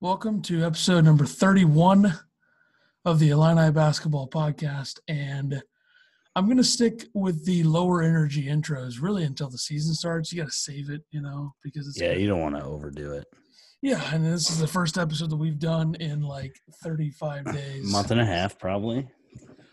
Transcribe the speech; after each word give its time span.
Welcome 0.00 0.42
to 0.42 0.64
episode 0.64 1.04
number 1.04 1.26
31 1.26 2.14
of 3.04 3.18
the 3.18 3.30
Illini 3.30 3.72
Basketball 3.72 4.28
Podcast. 4.28 5.00
And 5.08 5.60
I'm 6.36 6.44
going 6.44 6.56
to 6.56 6.62
stick 6.62 7.06
with 7.14 7.44
the 7.44 7.64
lower 7.64 8.00
energy 8.00 8.44
intros 8.44 9.02
really 9.02 9.24
until 9.24 9.50
the 9.50 9.58
season 9.58 9.94
starts. 9.94 10.32
You 10.32 10.42
got 10.42 10.50
to 10.50 10.56
save 10.56 10.88
it, 10.88 11.02
you 11.10 11.20
know, 11.20 11.52
because 11.64 11.88
it's. 11.88 12.00
Yeah, 12.00 12.12
you 12.12 12.28
don't 12.28 12.40
want 12.40 12.54
to 12.54 12.62
overdo 12.62 13.10
it. 13.10 13.24
Yeah, 13.82 14.00
and 14.14 14.24
this 14.24 14.48
is 14.52 14.60
the 14.60 14.68
first 14.68 14.98
episode 14.98 15.30
that 15.30 15.36
we've 15.36 15.58
done 15.58 15.96
in 15.96 16.22
like 16.22 16.54
35 16.84 17.46
days. 17.52 17.90
month 17.90 18.12
and 18.12 18.20
a 18.20 18.24
half, 18.24 18.56
probably. 18.56 19.08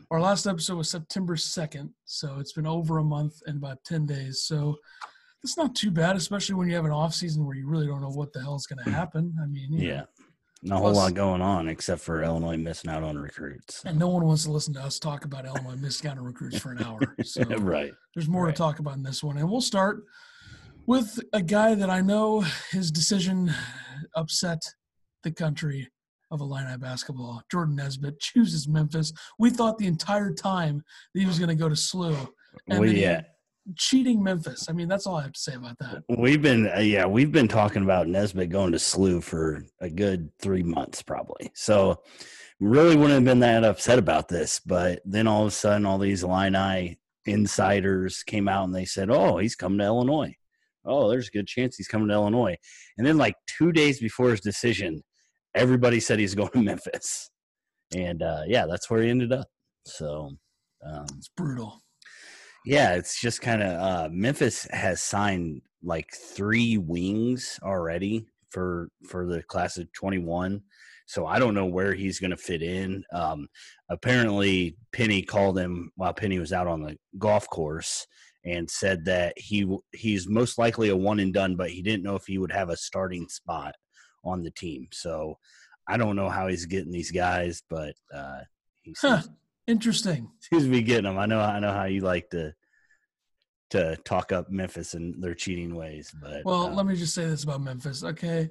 Our 0.10 0.20
last 0.20 0.48
episode 0.48 0.78
was 0.78 0.90
September 0.90 1.36
2nd, 1.36 1.92
so 2.06 2.40
it's 2.40 2.54
been 2.54 2.66
over 2.66 2.98
a 2.98 3.04
month 3.04 3.42
and 3.46 3.58
about 3.58 3.84
10 3.84 4.08
days. 4.08 4.42
So 4.42 4.78
it's 5.46 5.58
not 5.58 5.76
too 5.76 5.92
bad, 5.92 6.16
especially 6.16 6.56
when 6.56 6.68
you 6.68 6.74
have 6.74 6.86
an 6.86 6.92
off 6.92 7.14
season 7.14 7.46
where 7.46 7.56
you 7.56 7.68
really 7.68 7.86
don't 7.86 8.02
know 8.02 8.10
what 8.10 8.34
the 8.34 8.42
hell 8.42 8.56
is 8.56 8.66
going 8.66 8.84
to 8.84 8.90
mm. 8.90 8.94
happen. 8.94 9.36
I 9.40 9.46
mean, 9.46 9.74
you 9.74 9.88
know, 9.88 9.94
Yeah. 9.94 10.04
Not 10.66 10.78
a 10.78 10.80
whole 10.80 10.94
lot 10.94 11.14
going 11.14 11.42
on 11.42 11.68
except 11.70 12.02
for 12.02 12.24
Illinois 12.24 12.58
missing 12.58 12.90
out 12.90 13.04
on 13.04 13.18
recruits. 13.18 13.84
and 13.86 13.98
no 14.00 14.08
one 14.10 14.26
wants 14.26 14.44
to 14.46 14.52
listen 14.52 14.74
to 14.74 14.82
us 14.82 14.98
talk 15.00 15.24
about 15.26 15.46
Illinois 15.46 15.76
missing 15.76 16.10
out 16.10 16.18
on 16.18 16.24
recruits 16.26 16.58
for 16.58 16.72
an 16.72 16.82
hour. 16.84 17.00
So 17.24 17.44
right. 17.60 17.94
there's 18.16 18.28
more 18.28 18.46
Right. 18.46 18.56
to 18.56 18.58
talk 18.58 18.80
about 18.80 18.96
in 18.96 19.04
this 19.04 19.24
one. 19.24 19.38
And 19.38 19.50
we'll 19.50 19.62
start 19.62 20.04
with 20.88 21.20
a 21.34 21.42
guy 21.42 21.76
that 21.76 21.90
I 21.90 22.02
know 22.02 22.44
his 22.72 22.92
decision 22.92 23.52
upset 24.16 24.62
the 25.24 25.32
country 25.32 25.88
of 26.32 26.42
Illini 26.42 26.78
basketball. 26.78 27.42
Jordan 27.52 27.76
Nesbitt 27.76 28.20
chooses 28.20 28.68
Memphis. 28.68 29.14
We 29.40 29.52
thought 29.52 29.78
the 29.78 29.88
entire 29.88 30.34
time 30.34 30.84
that 31.14 31.20
he 31.22 31.26
was 31.28 31.38
going 31.40 31.50
to 31.50 31.56
go 31.56 31.70
to 31.70 31.76
SLU. 31.76 32.28
And 32.70 32.80
We, 32.80 32.88
then 32.88 32.96
he- 32.96 33.02
yeah. 33.04 33.22
Cheating 33.76 34.22
Memphis. 34.22 34.68
I 34.70 34.74
mean, 34.74 34.88
that's 34.88 35.08
all 35.08 35.16
I 35.16 35.24
have 35.24 35.34
to 35.34 35.40
say 35.40 35.56
about 35.56 35.78
that. 35.80 36.04
We've 36.18 36.42
been 36.42 36.70
uh, 36.70 36.80
yeah, 36.80 37.06
we've 37.06 37.32
been 37.32 37.48
talking 37.48 37.84
about 37.84 38.08
Nesbitt 38.08 38.50
going 38.50 38.72
to 38.72 38.78
SLU 38.78 39.24
for 39.24 39.66
a 39.82 39.90
good 39.90 40.30
three 40.40 40.64
months 40.64 41.02
probably. 41.02 41.52
So 41.56 42.04
really 42.60 42.96
wouldn't 42.96 43.16
have 43.16 43.26
been 43.26 43.40
that 43.40 43.64
upset 43.64 43.98
about 43.98 44.28
this, 44.28 44.60
but 44.60 45.02
then 45.04 45.28
all 45.28 45.42
of 45.42 45.48
a 45.48 45.52
sudden 45.52 45.86
all 45.86 45.98
these 45.98 46.24
Illini 46.24 47.00
insiders 47.26 48.24
came 48.24 48.48
out 48.48 48.66
and 48.66 48.76
they 48.76 48.86
said, 48.86 49.10
Oh, 49.10 49.38
he's 49.38 49.56
coming 49.56 49.80
to 49.80 49.86
Illinois. 49.86 50.36
Oh, 50.86 51.10
there's 51.10 51.28
a 51.28 51.32
good 51.32 51.48
chance 51.48 51.76
he's 51.76 51.88
coming 51.88 52.08
to 52.10 52.14
Illinois. 52.14 52.56
And 52.98 53.08
then 53.08 53.18
like 53.18 53.36
two 53.58 53.72
days 53.72 54.00
before 54.00 54.30
his 54.30 54.42
decision, 54.42 55.02
everybody 55.56 56.00
said 56.00 56.20
he's 56.20 56.36
going 56.36 56.52
to 56.52 56.62
Memphis. 56.62 57.32
And 57.96 58.22
uh 58.22 58.42
yeah, 58.48 58.68
that's 58.68 58.90
where 58.90 59.02
he 59.02 59.10
ended 59.10 59.34
up. 59.34 59.48
So 59.86 60.32
um 60.86 61.06
It's 61.18 61.30
brutal. 61.36 61.82
Yeah, 62.66 62.96
it's 62.96 63.20
just 63.20 63.42
kind 63.42 63.62
of 63.62 63.70
uh, 63.80 64.10
Memphis 64.12 64.68
has 64.72 65.02
signed 65.02 65.62
like 65.84 66.12
three 66.14 66.78
wings 66.78 67.60
already 67.64 68.26
for 68.50 68.90
for 69.08 69.26
the 69.26 69.44
class 69.44 69.78
of 69.78 69.92
21. 69.94 70.62
So 71.08 71.28
I 71.28 71.38
don't 71.38 71.54
know 71.54 71.68
where 71.68 71.94
he's 71.94 72.20
going 72.20 72.32
to 72.32 72.38
fit 72.38 72.64
in. 72.64 73.04
Um, 73.14 73.48
apparently, 73.90 74.76
Penny 74.92 75.22
called 75.22 75.60
him 75.60 75.92
while 75.96 76.14
Penny 76.14 76.40
was 76.40 76.52
out 76.52 76.66
on 76.66 76.82
the 76.82 76.98
golf 77.20 77.48
course 77.50 78.08
and 78.44 78.70
said 78.70 79.06
that 79.06 79.34
he 79.38 79.68
he's 79.94 80.28
most 80.28 80.58
likely 80.58 80.90
a 80.90 80.96
one 80.96 81.20
and 81.20 81.34
done, 81.34 81.56
but 81.56 81.70
he 81.70 81.84
didn't 81.84 82.04
know 82.04 82.16
if 82.16 82.26
he 82.26 82.40
would 82.40 82.52
have 82.52 82.70
a 82.70 82.78
starting 82.78 83.28
spot 83.30 83.76
on 84.24 84.42
the 84.42 84.52
team. 84.52 84.88
So 84.92 85.38
I 85.88 85.98
don't 85.98 86.16
know 86.16 86.30
how 86.30 86.48
he's 86.48 86.66
getting 86.66 86.92
these 86.92 87.12
guys, 87.12 87.62
but 87.70 87.94
uh, 88.14 88.40
he 88.82 88.96
Huh. 89.00 89.22
Interesting. 89.68 90.30
seems 90.40 90.64
to 90.64 90.70
be 90.70 90.82
getting 90.82 91.06
them. 91.06 91.18
I 91.18 91.26
know 91.26 91.40
I 91.40 91.60
know 91.60 91.72
how 91.72 91.86
you 91.86 92.02
like 92.02 92.30
to 92.32 92.54
to 93.72 93.96
talk 94.06 94.32
up 94.32 94.50
Memphis 94.50 94.94
and 94.94 95.22
their 95.22 95.34
cheating 95.34 95.76
ways, 95.76 96.14
but 96.22 96.44
Well, 96.46 96.68
um, 96.68 96.76
let 96.76 96.86
me 96.86 96.96
just 96.96 97.16
say 97.16 97.26
this 97.26 97.44
about 97.44 97.62
Memphis, 97.62 98.04
okay? 98.04 98.50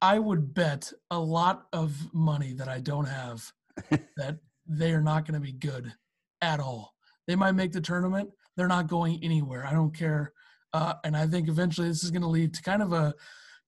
I 0.00 0.18
would 0.18 0.54
bet 0.54 0.92
a 1.10 1.18
lot 1.18 1.66
of 1.72 1.96
money 2.12 2.52
that 2.54 2.68
I 2.68 2.80
don't 2.80 3.06
have 3.06 3.50
that 4.16 4.38
they 4.66 4.92
are 4.92 5.00
not 5.00 5.26
going 5.26 5.34
to 5.34 5.44
be 5.44 5.52
good 5.52 5.92
at 6.40 6.60
all. 6.60 6.94
They 7.26 7.36
might 7.36 7.52
make 7.52 7.72
the 7.72 7.80
tournament. 7.80 8.30
They're 8.56 8.68
not 8.68 8.86
going 8.86 9.18
anywhere. 9.22 9.66
I 9.66 9.72
don't 9.72 9.96
care. 9.96 10.32
Uh, 10.72 10.94
and 11.04 11.16
I 11.16 11.26
think 11.26 11.48
eventually 11.48 11.88
this 11.88 12.04
is 12.04 12.10
going 12.10 12.22
to 12.22 12.28
lead 12.28 12.54
to 12.54 12.62
kind 12.62 12.82
of 12.82 12.92
a, 12.92 13.14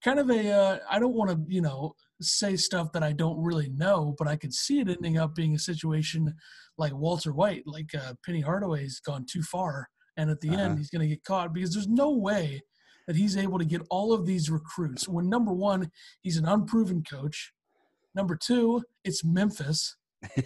kind 0.06 0.18
of 0.20 0.30
a. 0.30 0.42
Uh, 0.52 0.78
I 0.88 0.98
don't 1.00 1.14
want 1.14 1.30
to, 1.32 1.38
you 1.52 1.60
know, 1.60 1.94
say 2.20 2.56
stuff 2.56 2.92
that 2.92 3.02
I 3.02 3.12
don't 3.12 3.42
really 3.42 3.68
know, 3.70 4.14
but 4.18 4.28
I 4.28 4.36
could 4.36 4.54
see 4.54 4.80
it 4.80 4.88
ending 4.88 5.18
up 5.18 5.34
being 5.34 5.54
a 5.54 5.58
situation 5.58 6.32
like 6.78 6.94
Walter 6.94 7.32
White, 7.32 7.64
like 7.66 7.90
uh, 7.94 8.14
Penny 8.24 8.40
Hardaway's 8.40 9.00
gone 9.00 9.26
too 9.30 9.42
far, 9.42 9.88
and 10.16 10.30
at 10.30 10.40
the 10.40 10.50
Uh-huh. 10.50 10.60
end 10.60 10.78
he's 10.78 10.90
going 10.90 11.02
to 11.02 11.14
get 11.14 11.24
caught 11.24 11.52
because 11.52 11.72
there's 11.74 11.88
no 11.88 12.10
way 12.28 12.62
that 13.06 13.16
he's 13.16 13.36
able 13.36 13.58
to 13.58 13.64
get 13.64 13.82
all 13.90 14.12
of 14.12 14.26
these 14.26 14.48
recruits 14.50 15.08
when 15.08 15.28
number 15.28 15.52
one 15.52 15.90
he's 16.22 16.36
an 16.38 16.46
unproven 16.46 17.02
coach 17.08 17.52
number 18.16 18.36
two 18.48 18.82
it's 19.04 19.22
memphis 19.24 19.96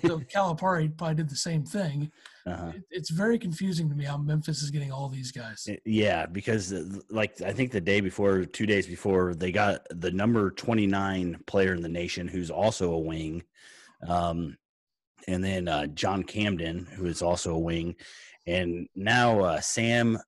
so 0.04 0.18
calipari 0.34 0.96
probably 0.96 1.14
did 1.14 1.28
the 1.28 1.36
same 1.36 1.64
thing 1.64 2.10
uh-huh. 2.46 2.72
it, 2.74 2.82
it's 2.91 3.10
very 3.10 3.38
confusing 3.38 3.88
to 3.88 3.94
me 3.94 4.04
how 4.04 4.16
memphis 4.16 4.62
is 4.62 4.70
getting 4.70 4.92
all 4.92 5.08
these 5.08 5.30
guys 5.32 5.68
Yeah, 5.84 6.26
because 6.26 6.72
uh, 6.72 6.84
like 7.10 7.41
I 7.42 7.52
think 7.52 7.72
the 7.72 7.80
day 7.80 8.00
before, 8.00 8.44
two 8.44 8.66
days 8.66 8.86
before, 8.86 9.34
they 9.34 9.52
got 9.52 9.86
the 9.91 10.10
number 10.10 10.50
twenty 10.50 10.86
nine 10.86 11.38
player 11.46 11.74
in 11.74 11.82
the 11.82 11.88
nation, 11.88 12.28
who's 12.28 12.50
also 12.50 12.92
a 12.92 12.98
wing, 12.98 13.42
um, 14.06 14.56
and 15.28 15.42
then 15.42 15.68
uh, 15.68 15.86
John 15.86 16.22
Camden, 16.22 16.86
who 16.86 17.06
is 17.06 17.22
also 17.22 17.54
a 17.54 17.58
wing, 17.58 17.97
and 18.47 18.88
now 18.94 19.41
uh, 19.41 19.60
Sam. 19.60 20.18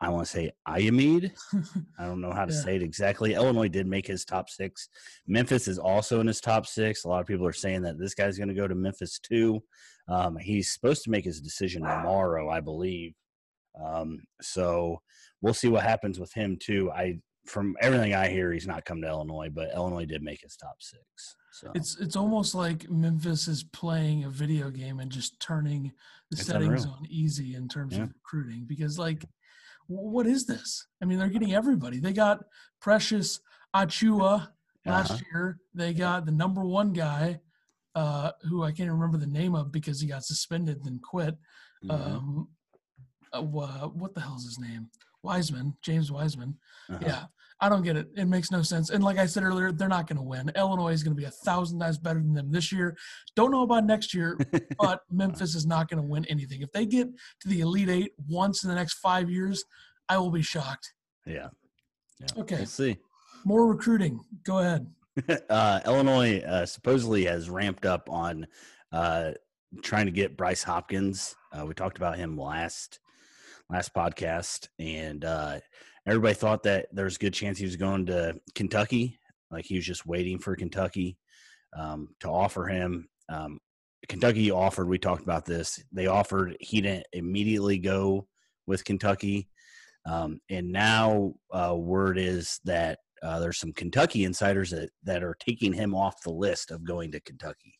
I 0.00 0.10
want 0.10 0.26
to 0.26 0.32
say 0.32 0.50
Ayamid. 0.66 1.32
I 1.98 2.04
don't 2.04 2.20
know 2.20 2.32
how 2.32 2.44
to 2.44 2.52
Yeah. 2.52 2.60
say 2.60 2.76
it 2.76 2.82
exactly. 2.82 3.34
Illinois 3.34 3.68
did 3.68 3.86
make 3.86 4.06
his 4.06 4.24
top 4.24 4.48
six. 4.48 4.88
Memphis 5.26 5.66
is 5.66 5.78
also 5.78 6.20
in 6.20 6.26
his 6.28 6.40
top 6.40 6.66
six. 6.66 7.04
A 7.04 7.08
lot 7.08 7.20
of 7.20 7.26
people 7.26 7.46
are 7.46 7.52
saying 7.52 7.82
that 7.82 7.98
this 7.98 8.14
guy's 8.14 8.38
going 8.38 8.48
to 8.48 8.54
go 8.54 8.68
to 8.68 8.74
Memphis 8.76 9.18
too. 9.18 9.60
Um, 10.08 10.36
he's 10.36 10.72
supposed 10.72 11.02
to 11.04 11.10
make 11.10 11.24
his 11.24 11.40
decision 11.40 11.82
tomorrow, 11.82 12.48
I 12.48 12.60
believe. 12.60 13.14
Um, 13.84 14.20
so 14.40 15.00
we'll 15.42 15.54
see 15.54 15.68
what 15.68 15.82
happens 15.82 16.18
with 16.20 16.32
him 16.32 16.56
too. 16.60 16.90
I, 16.92 17.18
from 17.46 17.74
everything 17.80 18.14
I 18.14 18.28
hear, 18.28 18.52
he's 18.52 18.66
not 18.66 18.84
come 18.84 19.00
to 19.02 19.08
Illinois, 19.08 19.48
but 19.52 19.72
Illinois 19.74 20.04
did 20.04 20.22
make 20.22 20.40
his 20.42 20.56
top 20.56 20.76
six. 20.80 21.02
So 21.52 21.72
it's 21.74 21.98
it's 21.98 22.14
almost 22.14 22.54
like 22.54 22.88
memphis 22.88 23.48
is 23.48 23.64
playing 23.64 24.24
a 24.24 24.28
video 24.30 24.70
game 24.70 25.00
and 25.00 25.10
just 25.10 25.40
turning 25.40 25.90
the 26.30 26.36
It's 26.36 26.44
settings 26.44 26.84
unreal. 26.84 26.96
on 27.00 27.06
easy 27.08 27.56
in 27.56 27.68
terms 27.68 27.96
Yeah. 27.96 28.04
of 28.04 28.12
recruiting 28.14 28.64
because 28.66 28.96
like 28.98 29.24
what 29.88 30.26
is 30.26 30.46
this 30.46 30.86
i 31.02 31.04
mean 31.04 31.18
they're 31.18 31.28
getting 31.28 31.54
everybody 31.54 31.98
they 31.98 32.12
got 32.12 32.44
Precious 32.80 33.40
Achiuwa 33.74 34.48
last 34.86 35.10
Uh-huh. 35.10 35.20
year 35.32 35.58
they 35.74 35.92
got 35.92 36.24
the 36.26 36.32
number 36.32 36.64
one 36.64 36.92
guy 36.92 37.40
uh, 37.94 38.30
who 38.48 38.62
I 38.62 38.70
can't 38.70 38.90
remember 38.92 39.18
the 39.18 39.26
name 39.26 39.54
of 39.56 39.72
because 39.72 40.00
he 40.00 40.06
got 40.06 40.22
suspended 40.24 40.84
then 40.84 41.00
quit. 41.02 41.36
Mhm. 41.84 41.90
Um, 41.90 42.48
uh, 43.32 43.42
what 43.42 44.14
the 44.14 44.20
hell's 44.20 44.44
his 44.44 44.58
name? 44.58 44.88
Wiseman, 45.22 45.76
James 45.82 46.12
Wiseman. 46.12 46.58
Uh-huh. 46.88 46.98
Yeah, 47.04 47.24
I 47.60 47.68
don't 47.68 47.82
get 47.82 47.96
it. 47.96 48.08
It 48.16 48.26
makes 48.26 48.50
no 48.50 48.62
sense. 48.62 48.90
And 48.90 49.02
like 49.02 49.18
I 49.18 49.26
said 49.26 49.42
earlier, 49.42 49.72
they're 49.72 49.88
not 49.88 50.06
going 50.06 50.16
to 50.16 50.22
win. 50.22 50.50
Illinois 50.56 50.92
is 50.92 51.02
going 51.02 51.16
to 51.16 51.20
be 51.20 51.26
a 51.26 51.30
thousand 51.30 51.80
times 51.80 51.98
better 51.98 52.20
than 52.20 52.32
them 52.32 52.52
this 52.52 52.70
year. 52.70 52.96
Don't 53.34 53.50
know 53.50 53.62
about 53.62 53.84
next 53.84 54.14
year, 54.14 54.38
but 54.78 55.00
Memphis 55.10 55.54
is 55.54 55.66
not 55.66 55.88
going 55.88 56.00
to 56.00 56.08
win 56.08 56.24
anything. 56.26 56.62
If 56.62 56.70
they 56.72 56.86
get 56.86 57.08
to 57.40 57.48
the 57.48 57.60
Elite 57.60 57.88
Eight 57.88 58.12
once 58.28 58.62
in 58.62 58.68
the 58.70 58.76
next 58.76 58.94
five 58.94 59.28
years, 59.28 59.64
I 60.08 60.18
will 60.18 60.30
be 60.30 60.42
shocked. 60.42 60.92
yeah. 61.26 61.48
Yeah. 62.20 62.42
Okay. 62.42 62.56
We'll 62.56 62.66
see. 62.66 62.96
More 63.44 63.66
recruiting. 63.66 64.20
Go 64.42 64.58
ahead. 64.58 64.86
uh, 65.50 65.80
Illinois 65.86 66.40
uh, 66.40 66.66
supposedly 66.66 67.24
has 67.24 67.48
ramped 67.50 67.86
up 67.86 68.08
on 68.10 68.46
uh, 68.92 69.32
trying 69.82 70.06
to 70.06 70.12
get 70.12 70.36
Bryce 70.36 70.62
Hopkins. 70.62 71.36
Uh, 71.52 71.66
we 71.66 71.74
talked 71.74 71.96
about 71.96 72.16
him 72.16 72.36
last 72.36 73.00
last 73.70 73.94
podcast, 73.94 74.68
and 74.78 75.24
uh, 75.24 75.60
everybody 76.08 76.34
thought 76.34 76.62
that 76.62 76.86
there's 76.92 77.16
a 77.16 77.20
good 77.20 77.34
chance 77.34 77.58
he 77.58 77.66
was 77.66 77.76
going 77.76 78.06
to 78.06 78.34
Kentucky. 78.54 79.18
Like 79.50 79.66
he 79.66 79.76
was 79.76 79.86
just 79.86 80.06
waiting 80.06 80.38
for 80.38 80.56
Kentucky 80.56 81.18
um, 81.76 82.08
to 82.20 82.28
offer 82.28 82.66
him. 82.66 83.08
Um, 83.28 83.58
Kentucky 84.08 84.50
offered. 84.50 84.88
We 84.88 84.98
talked 84.98 85.22
about 85.22 85.44
this. 85.44 85.82
They 85.92 86.06
offered. 86.06 86.56
He 86.60 86.80
didn't 86.80 87.06
immediately 87.12 87.78
go 87.78 88.26
with 88.66 88.84
Kentucky. 88.84 89.48
Um, 90.06 90.40
and 90.48 90.72
now 90.72 91.34
uh, 91.52 91.76
word 91.76 92.18
is 92.18 92.60
that 92.64 93.00
uh, 93.22 93.40
there's 93.40 93.58
some 93.58 93.72
Kentucky 93.72 94.24
insiders 94.24 94.70
that, 94.70 94.90
that 95.04 95.22
are 95.22 95.36
taking 95.40 95.72
him 95.72 95.94
off 95.94 96.22
the 96.22 96.30
list 96.30 96.70
of 96.70 96.84
going 96.84 97.12
to 97.12 97.20
Kentucky. 97.20 97.74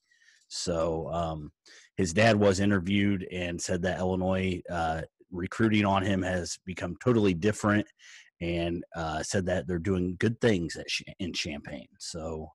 So 0.49 1.09
um, 1.13 1.53
his 1.97 2.13
dad 2.13 2.37
was 2.37 2.61
interviewed 2.61 3.27
and 3.31 3.61
said 3.61 3.83
that 3.83 3.99
Illinois 3.99 4.61
uh, 4.71 5.03
recruiting 5.31 5.85
on 5.85 6.03
him 6.03 6.23
has 6.23 6.59
become 6.65 6.97
totally 7.03 7.35
different, 7.35 7.87
and 8.41 8.85
uh, 8.95 9.23
said 9.23 9.47
that 9.47 9.67
they're 9.67 9.79
doing 9.79 10.17
good 10.19 10.41
things 10.41 10.77
Ch- 10.87 11.03
in 11.19 11.33
Champaign. 11.33 11.87
So 11.99 12.53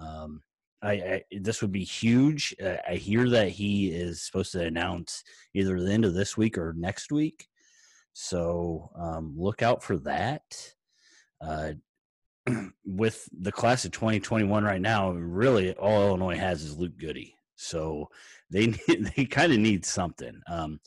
um, 0.00 0.42
I, 0.82 0.92
I 0.92 1.22
this 1.40 1.62
would 1.62 1.72
be 1.72 1.84
huge. 1.84 2.54
Uh, 2.62 2.76
I 2.88 2.94
hear 2.94 3.28
that 3.30 3.50
he 3.50 3.90
is 3.90 4.22
supposed 4.22 4.52
to 4.52 4.64
announce 4.64 5.22
either 5.54 5.80
the 5.80 5.92
end 5.92 6.04
of 6.04 6.14
this 6.14 6.36
week 6.36 6.58
or 6.58 6.74
next 6.76 7.12
week. 7.12 7.46
So 8.12 8.90
um, 8.96 9.34
look 9.36 9.62
out 9.62 9.82
for 9.82 9.96
that. 9.98 10.42
Uh, 11.40 11.72
with 12.84 13.28
the 13.40 13.52
class 13.52 13.84
of 13.84 13.92
2021 13.92 14.64
right 14.64 14.80
now, 14.80 15.12
really 15.12 15.72
all 15.74 16.08
Illinois 16.08 16.36
has 16.36 16.62
is 16.62 16.76
Luke 16.76 16.98
Goody. 16.98 17.34
So 17.56 18.08
they 18.50 18.66
they 19.16 19.24
kind 19.24 19.52
of 19.52 19.58
need 19.58 19.84
something. 19.84 20.40
Um, 20.48 20.80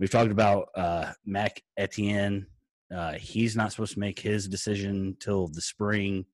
we've 0.00 0.10
talked 0.10 0.32
about 0.32 0.68
uh, 0.74 1.12
Mac 1.24 1.62
Etienne. 1.76 2.46
Uh, 2.92 3.12
he's 3.12 3.54
not 3.54 3.70
supposed 3.70 3.92
to 3.92 4.00
make 4.00 4.18
his 4.18 4.48
decision 4.48 5.16
till 5.20 5.46
the 5.46 5.60
spring. 5.60 6.24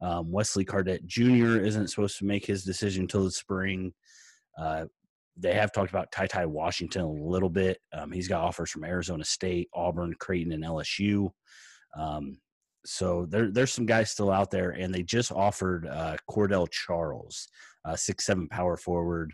Um, 0.00 0.30
Wesley 0.30 0.64
Cardet 0.64 1.04
Jr. 1.06 1.58
isn't 1.58 1.88
supposed 1.88 2.18
to 2.18 2.26
make 2.26 2.44
his 2.46 2.62
decision 2.62 3.08
till 3.08 3.24
the 3.24 3.30
spring. 3.30 3.92
Uh, 4.56 4.84
they 5.38 5.54
have 5.54 5.72
talked 5.72 5.90
about 5.90 6.12
Ty 6.12 6.28
Ty 6.28 6.46
Washington 6.46 7.02
a 7.02 7.10
little 7.10 7.50
bit. 7.50 7.78
Um, 7.92 8.12
he's 8.12 8.28
got 8.28 8.42
offers 8.42 8.70
from 8.70 8.84
Arizona 8.84 9.24
State, 9.24 9.68
Auburn, 9.74 10.14
Creighton, 10.20 10.52
and 10.52 10.64
LSU. 10.64 11.30
Um, 11.98 12.38
so 12.84 13.26
there, 13.26 13.50
there's 13.50 13.72
some 13.72 13.86
guys 13.86 14.10
still 14.10 14.30
out 14.30 14.50
there, 14.50 14.70
and 14.70 14.94
they 14.94 15.02
just 15.02 15.32
offered 15.32 15.86
uh, 15.86 16.16
Cordell 16.30 16.70
Charles, 16.70 17.48
uh, 17.84 17.96
six 17.96 18.26
seven 18.26 18.48
power 18.48 18.76
forward. 18.76 19.32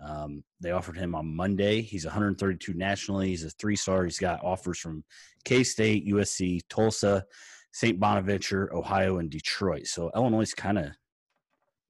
Um, 0.00 0.44
they 0.60 0.72
offered 0.72 0.96
him 0.96 1.14
on 1.14 1.34
Monday. 1.34 1.80
He's 1.80 2.04
132 2.04 2.74
nationally. 2.74 3.28
He's 3.28 3.44
a 3.44 3.50
three 3.50 3.76
star. 3.76 4.04
He's 4.04 4.18
got 4.18 4.44
offers 4.44 4.78
from 4.78 5.04
K 5.44 5.64
State, 5.64 6.06
USC, 6.06 6.60
Tulsa, 6.68 7.24
St. 7.72 7.98
Bonaventure, 7.98 8.74
Ohio, 8.74 9.18
and 9.18 9.30
Detroit. 9.30 9.86
So 9.86 10.10
Illinois 10.14 10.42
is 10.42 10.54
kind 10.54 10.78
of 10.78 10.86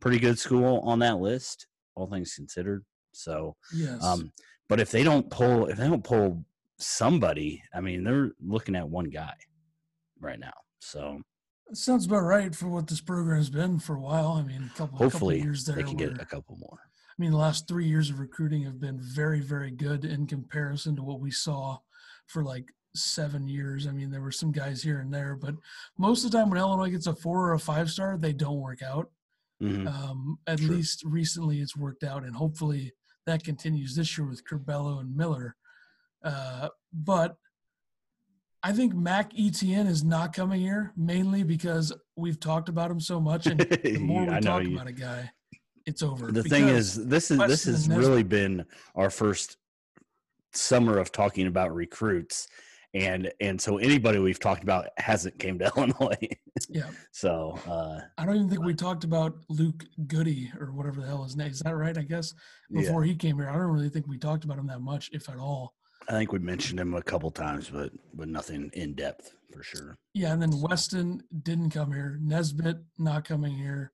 pretty 0.01 0.19
good 0.19 0.39
school 0.39 0.81
on 0.85 0.99
that 1.01 1.19
list, 1.19 1.67
all 1.95 2.07
things 2.07 2.35
considered. 2.35 2.85
So, 3.13 3.57
Yes. 3.75 4.03
um, 4.05 4.33
but 4.69 4.79
if 4.79 4.91
they 4.91 5.03
don't 5.03 5.29
pull, 5.31 5.67
if 5.67 5.79
they 5.79 5.89
don't 5.89 6.05
pull 6.05 6.45
somebody, 6.79 7.63
I 7.75 7.81
mean, 7.81 8.05
they're 8.05 8.33
looking 8.41 8.77
at 8.77 8.89
one 8.89 9.07
guy 9.07 9.33
right 10.21 10.39
now. 10.39 10.53
So 10.81 11.23
It 11.71 11.77
sounds 11.77 12.07
about 12.07 12.21
right 12.21 12.55
for 12.55 12.69
what 12.69 12.87
this 12.87 13.01
program's 13.01 13.51
been 13.51 13.79
for 13.81 13.97
a 13.97 14.01
while. 14.01 14.33
I 14.33 14.43
mean, 14.43 14.71
a 14.73 14.79
couple, 14.79 14.99
hopefully 14.99 15.37
couple 15.39 15.47
years 15.47 15.65
there. 15.65 15.77
they 15.77 15.83
can 15.83 15.97
get 15.97 16.21
a 16.21 16.27
couple 16.27 16.57
more. 16.59 16.79
I 17.19 17.23
mean, 17.23 17.31
the 17.31 17.39
last 17.39 17.67
three 17.67 17.87
years 17.87 18.11
of 18.11 18.19
recruiting 18.19 18.65
have 18.65 18.79
been 18.79 19.01
very, 19.01 19.41
very 19.41 19.71
good 19.71 20.05
in 20.05 20.27
comparison 20.27 20.97
to 20.97 21.03
what 21.03 21.21
we 21.21 21.31
saw 21.31 21.79
for 22.27 22.45
like 22.45 22.71
seven 22.95 23.49
years. 23.49 23.87
I 23.87 23.93
mean, 23.93 24.11
there 24.11 24.21
were 24.21 24.31
some 24.33 24.53
guys 24.53 24.83
here 24.83 25.01
and 25.01 25.13
there, 25.13 25.35
but 25.35 25.55
most 25.99 26.25
of 26.25 26.31
the 26.31 26.37
time 26.39 26.51
when 26.51 26.59
Illinois 26.59 26.91
gets 26.91 27.07
a 27.07 27.15
four 27.15 27.49
or 27.49 27.55
a 27.55 27.59
five 27.59 27.91
star, 27.91 28.19
they 28.19 28.33
don't 28.35 28.61
work 28.61 28.83
out. 28.83 29.11
Mhm. 29.63 29.87
Um, 29.89 30.39
at 30.47 30.59
True. 30.59 30.77
least 30.77 31.03
recently 31.05 31.61
it's 31.61 31.75
worked 31.77 32.05
out, 32.05 32.25
and 32.25 32.37
hopefully 32.37 32.93
that 33.25 33.43
continues 33.43 33.97
this 33.97 34.19
year 34.19 34.27
with 34.29 34.45
Curbelo 34.45 35.01
and 35.01 35.17
Miller. 35.17 35.57
Uh, 36.23 36.69
but 36.93 37.39
I 38.63 38.73
think 38.73 38.95
Mac 38.95 39.33
Etienne 39.39 39.87
is 39.87 40.05
not 40.05 40.35
coming 40.35 40.61
here 40.61 40.93
mainly 40.97 41.43
because 41.45 41.93
we've 42.17 42.39
talked 42.39 42.69
about 42.69 42.91
him 42.91 43.01
so 43.01 43.19
much, 43.21 43.47
and 43.47 43.61
the 43.83 43.97
more 43.99 44.27
we 44.27 44.41
talk 44.41 44.65
you. 44.65 44.75
about 44.75 44.89
a 44.89 44.93
guy, 44.93 45.31
it's 45.87 46.03
over. 46.03 46.31
the 46.33 46.43
thing 46.43 46.69
is 46.69 47.07
this 47.07 47.31
is 47.31 47.39
this 47.39 47.65
has 47.65 47.89
really 47.89 48.23
been 48.23 48.65
our 48.95 49.11
first 49.11 49.57
summer 50.53 50.99
of 50.99 51.13
talking 51.13 51.47
about 51.47 51.75
recruits 51.75 52.49
and 52.95 53.31
and 53.41 53.61
so 53.61 53.77
anybody 53.79 54.19
we've 54.19 54.41
talked 54.41 54.63
about 54.63 54.89
hasn't 54.97 55.39
came 55.39 55.59
to 55.59 55.71
illinois 55.77 56.17
yeah, 56.71 56.89
so 57.13 57.59
uh 57.69 58.01
I 58.17 58.25
don't 58.25 58.37
even 58.37 58.49
think 58.49 58.65
we 58.65 58.73
talked 58.75 59.05
about 59.05 59.35
Luke 59.51 59.85
Goody 60.07 60.51
or 60.59 60.73
whatever 60.73 61.01
the 61.03 61.07
hell 61.07 61.23
his 61.25 61.37
name 61.37 61.51
is. 61.51 61.61
That 61.61 61.77
right? 61.77 61.97
I 61.97 62.03
guess 62.03 62.33
yeah 62.71 62.81
before 62.81 63.05
he 63.05 63.15
came 63.15 63.37
here, 63.37 63.49
I 63.51 63.53
don't 63.53 63.73
really 63.73 63.91
think 63.91 64.07
we 64.09 64.17
talked 64.19 64.45
about 64.45 64.59
him 64.59 64.67
that 64.69 64.81
much, 64.81 65.11
if 65.13 65.29
at 65.29 65.37
all. 65.37 65.75
i 66.09 66.13
think 66.13 66.33
we 66.33 66.39
mentioned 66.39 66.81
him 66.81 66.95
a 66.95 67.03
couple 67.03 67.31
times 67.31 67.69
but 67.69 67.91
but 68.15 68.29
nothing 68.29 68.71
in 68.73 68.95
depth 68.95 69.35
for 69.53 69.63
sure 69.63 69.99
Yeah, 70.15 70.33
and 70.33 70.41
then 70.41 70.61
Weston 70.61 71.23
didn't 71.43 71.71
come 71.71 71.93
here. 71.93 72.19
Nesbitt 72.23 72.79
not 72.99 73.25
coming 73.27 73.55
here. 73.55 73.93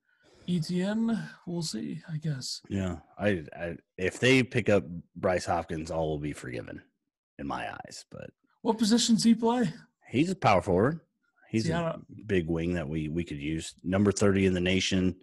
Etienne, 0.48 1.18
we'll 1.46 1.62
see. 1.62 2.00
I 2.12 2.16
guess. 2.16 2.60
yeah 2.68 2.96
i 3.18 3.42
i 3.56 3.76
if 3.96 4.18
they 4.20 4.42
pick 4.42 4.68
up 4.68 4.84
bryce 5.16 5.44
hopkins 5.46 5.90
all 5.90 6.08
will 6.08 6.18
be 6.18 6.32
forgiven 6.32 6.82
in 7.38 7.46
my 7.46 7.72
eyes 7.72 8.04
but 8.10 8.30
What 8.62 8.78
positions 8.78 9.24
he 9.24 9.34
play? 9.34 9.72
he's 10.08 10.30
a 10.30 10.36
power 10.36 10.62
forward 10.62 11.00
he's 11.50 11.64
See, 11.66 11.72
a 11.72 11.98
big 12.26 12.48
wing 12.48 12.74
that 12.74 12.88
we 12.88 13.08
we 13.08 13.24
could 13.24 13.38
use 13.40 13.74
number 13.82 14.12
30 14.12 14.46
in 14.46 14.54
the 14.54 14.60
nation 14.60 15.16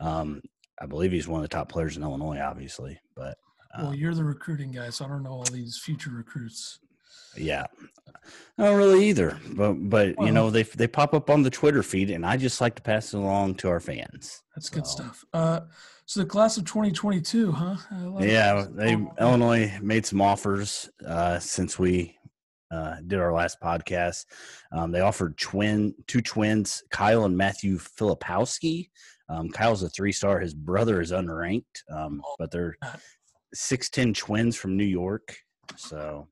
um 0.00 0.40
i 0.80 0.86
believe 0.86 1.12
he's 1.12 1.28
one 1.28 1.40
of 1.40 1.48
the 1.48 1.54
top 1.56 1.68
players 1.68 1.96
in 1.96 2.02
illinois 2.02 2.38
obviously 2.40 2.98
but 3.14 3.36
Well, 3.78 3.88
um, 3.88 3.94
you're 3.94 4.14
the 4.14 4.24
recruiting 4.24 4.70
guy, 4.72 4.90
so 4.90 5.04
I 5.04 5.08
don't 5.08 5.22
know 5.22 5.32
all 5.32 5.44
these 5.44 5.76
future 5.78 6.10
recruits. 6.10 6.78
Yeah, 7.36 7.66
I 8.58 8.64
don't 8.64 8.76
really 8.76 9.08
either. 9.08 9.38
But 9.54 9.74
but 9.74 10.14
you 10.20 10.32
know 10.32 10.50
they 10.50 10.62
they 10.62 10.86
pop 10.86 11.14
up 11.14 11.30
on 11.30 11.42
the 11.42 11.50
Twitter 11.50 11.82
feed, 11.82 12.10
and 12.10 12.24
I 12.24 12.36
just 12.36 12.60
like 12.60 12.74
to 12.76 12.82
pass 12.82 13.12
it 13.14 13.18
along 13.18 13.56
to 13.56 13.68
our 13.68 13.80
fans. 13.80 14.42
That's 14.54 14.68
good 14.70 14.86
stuff. 14.86 15.24
Uh, 15.32 15.60
so 16.06 16.20
the 16.20 16.26
class 16.26 16.56
of 16.56 16.64
2022, 16.64 17.50
huh? 17.52 17.76
I 17.90 18.00
love 18.04 18.22
it. 18.22 18.30
Yeah, 18.30 18.64
they 18.70 18.94
Oh, 18.94 19.12
Illinois 19.20 19.72
made 19.82 20.06
some 20.06 20.20
offers 20.20 20.88
uh, 21.04 21.38
since 21.40 21.78
we 21.80 22.16
uh, 22.70 22.96
did 23.06 23.18
our 23.18 23.32
last 23.32 23.60
podcast. 23.60 24.24
Um, 24.72 24.92
they 24.92 25.00
offered 25.00 25.36
twin 25.36 25.94
two 26.06 26.20
twins, 26.22 26.82
Kyle 26.90 27.24
and 27.24 27.36
Matthew 27.36 27.78
Filipowski. 27.78 28.88
Um, 29.28 29.48
Kyle's 29.50 29.82
a 29.82 29.88
three 29.88 30.12
star. 30.12 30.38
His 30.38 30.54
brother 30.54 31.00
is 31.00 31.10
unranked, 31.12 31.82
um, 31.92 32.22
but 32.38 32.50
they're 32.52 32.76
six 33.52 33.90
ten 33.90 34.14
twins 34.14 34.56
from 34.56 34.76
New 34.76 34.84
York. 34.84 35.36
So 35.76 36.28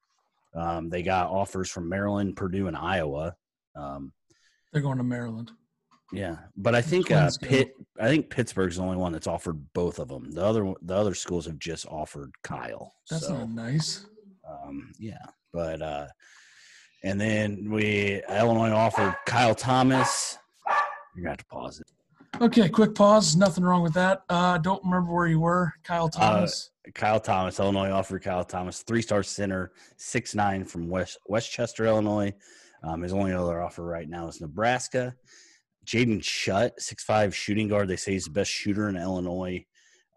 um, 0.54 0.88
they 0.88 1.02
got 1.02 1.30
offers 1.30 1.70
from 1.70 1.88
Maryland, 1.88 2.36
Purdue, 2.36 2.68
and 2.68 2.76
Iowa. 2.76 3.34
Um, 3.76 4.12
They're 4.72 4.82
going 4.82 4.98
to 4.98 5.04
Maryland. 5.04 5.50
Yeah, 6.12 6.36
but 6.56 6.74
I 6.74 6.82
think 6.82 7.10
uh, 7.10 7.30
Pitt. 7.42 7.72
I 8.00 8.08
think 8.08 8.30
Pittsburgh's 8.30 8.76
the 8.76 8.82
only 8.82 8.96
one 8.96 9.12
that's 9.12 9.26
offered 9.26 9.60
both 9.72 9.98
of 9.98 10.08
them. 10.08 10.30
The 10.30 10.44
other 10.44 10.72
the 10.82 10.94
other 10.94 11.14
schools 11.14 11.46
have 11.46 11.58
just 11.58 11.86
offered 11.86 12.30
Kyle. 12.44 12.92
That's 13.10 13.26
so, 13.26 13.38
not 13.38 13.50
nice. 13.50 14.06
um, 14.48 14.92
yeah, 14.98 15.24
but 15.52 15.82
uh, 15.82 16.06
and 17.02 17.20
then 17.20 17.68
we 17.68 18.22
Illinois 18.28 18.70
offered 18.70 19.16
Kyle 19.26 19.54
Thomas. 19.54 20.38
You're 21.16 21.24
gonna 21.24 21.30
have 21.30 21.38
to 21.38 21.46
pause 21.46 21.80
it. 21.80 21.86
Okay, 22.40 22.68
quick 22.68 22.94
pause. 22.94 23.36
Nothing 23.36 23.64
wrong 23.64 23.82
with 23.82 23.94
that. 23.94 24.22
Uh, 24.28 24.58
don't 24.58 24.82
remember 24.84 25.12
where 25.12 25.26
you 25.26 25.40
were, 25.40 25.72
Kyle 25.84 26.08
Thomas. 26.08 26.70
Kyle 26.94 27.20
Thomas, 27.20 27.60
Illinois 27.60 27.90
offered 27.90 28.22
Kyle 28.22 28.44
Thomas, 28.44 28.82
three 28.82 29.02
star 29.02 29.22
center, 29.22 29.72
six 29.96 30.34
nine 30.34 30.64
from 30.64 30.88
West 30.88 31.18
Westchester, 31.26 31.86
Illinois. 31.86 32.32
Um, 32.82 33.02
his 33.02 33.12
only 33.12 33.32
other 33.32 33.62
offer 33.62 33.84
right 33.84 34.08
now 34.08 34.26
is 34.28 34.40
Nebraska. 34.40 35.14
Jaden 35.86 36.20
Schutt, 36.20 36.72
six 36.78 37.04
five 37.04 37.34
shooting 37.34 37.68
guard. 37.68 37.88
They 37.88 37.96
say 37.96 38.12
he's 38.12 38.24
the 38.24 38.30
best 38.30 38.50
shooter 38.50 38.88
in 38.88 38.96
Illinois. 38.96 39.64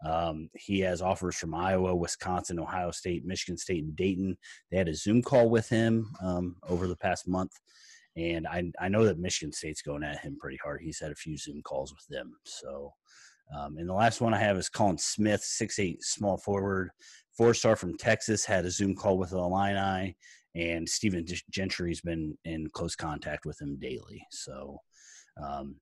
Um, 0.04 0.50
he 0.54 0.80
has 0.80 1.02
offers 1.02 1.36
from 1.36 1.54
Iowa, 1.54 1.94
Wisconsin, 1.94 2.58
Ohio 2.58 2.90
State, 2.90 3.24
Michigan 3.24 3.56
State, 3.56 3.84
and 3.84 3.96
Dayton. 3.96 4.36
They 4.70 4.76
had 4.76 4.88
a 4.88 4.94
Zoom 4.94 5.22
call 5.22 5.48
with 5.50 5.68
him 5.68 6.12
um, 6.22 6.56
over 6.68 6.86
the 6.86 6.96
past 6.96 7.26
month, 7.26 7.52
and 8.18 8.46
I, 8.46 8.70
I 8.80 8.88
know 8.88 9.04
that 9.04 9.18
Michigan 9.18 9.52
State's 9.52 9.82
going 9.82 10.02
at 10.02 10.18
him 10.18 10.36
pretty 10.40 10.58
hard. 10.62 10.80
He's 10.82 11.00
had 11.00 11.12
a 11.12 11.16
few 11.16 11.36
Zoom 11.36 11.62
calls 11.62 11.94
with 11.94 12.06
them. 12.08 12.32
So, 12.44 12.92
um, 13.56 13.78
and 13.78 13.88
the 13.88 13.94
last 13.94 14.20
one 14.20 14.34
I 14.34 14.38
have 14.38 14.56
is 14.56 14.68
Colin 14.68 14.98
Smith, 14.98 15.42
six 15.42 15.78
eight 15.78 16.02
small 16.02 16.36
forward, 16.36 16.90
four 17.36 17.54
star 17.54 17.76
from 17.76 17.96
Texas. 17.96 18.44
Had 18.44 18.64
a 18.64 18.70
Zoom 18.70 18.94
call 18.94 19.18
with 19.18 19.30
the 19.30 19.38
Illini, 19.38 20.16
and 20.54 20.88
Stephen 20.88 21.24
Gentry's 21.50 22.00
been 22.00 22.36
in 22.44 22.68
close 22.70 22.96
contact 22.96 23.46
with 23.46 23.60
him 23.60 23.78
daily. 23.78 24.26
So. 24.30 24.78
Um, 25.40 25.76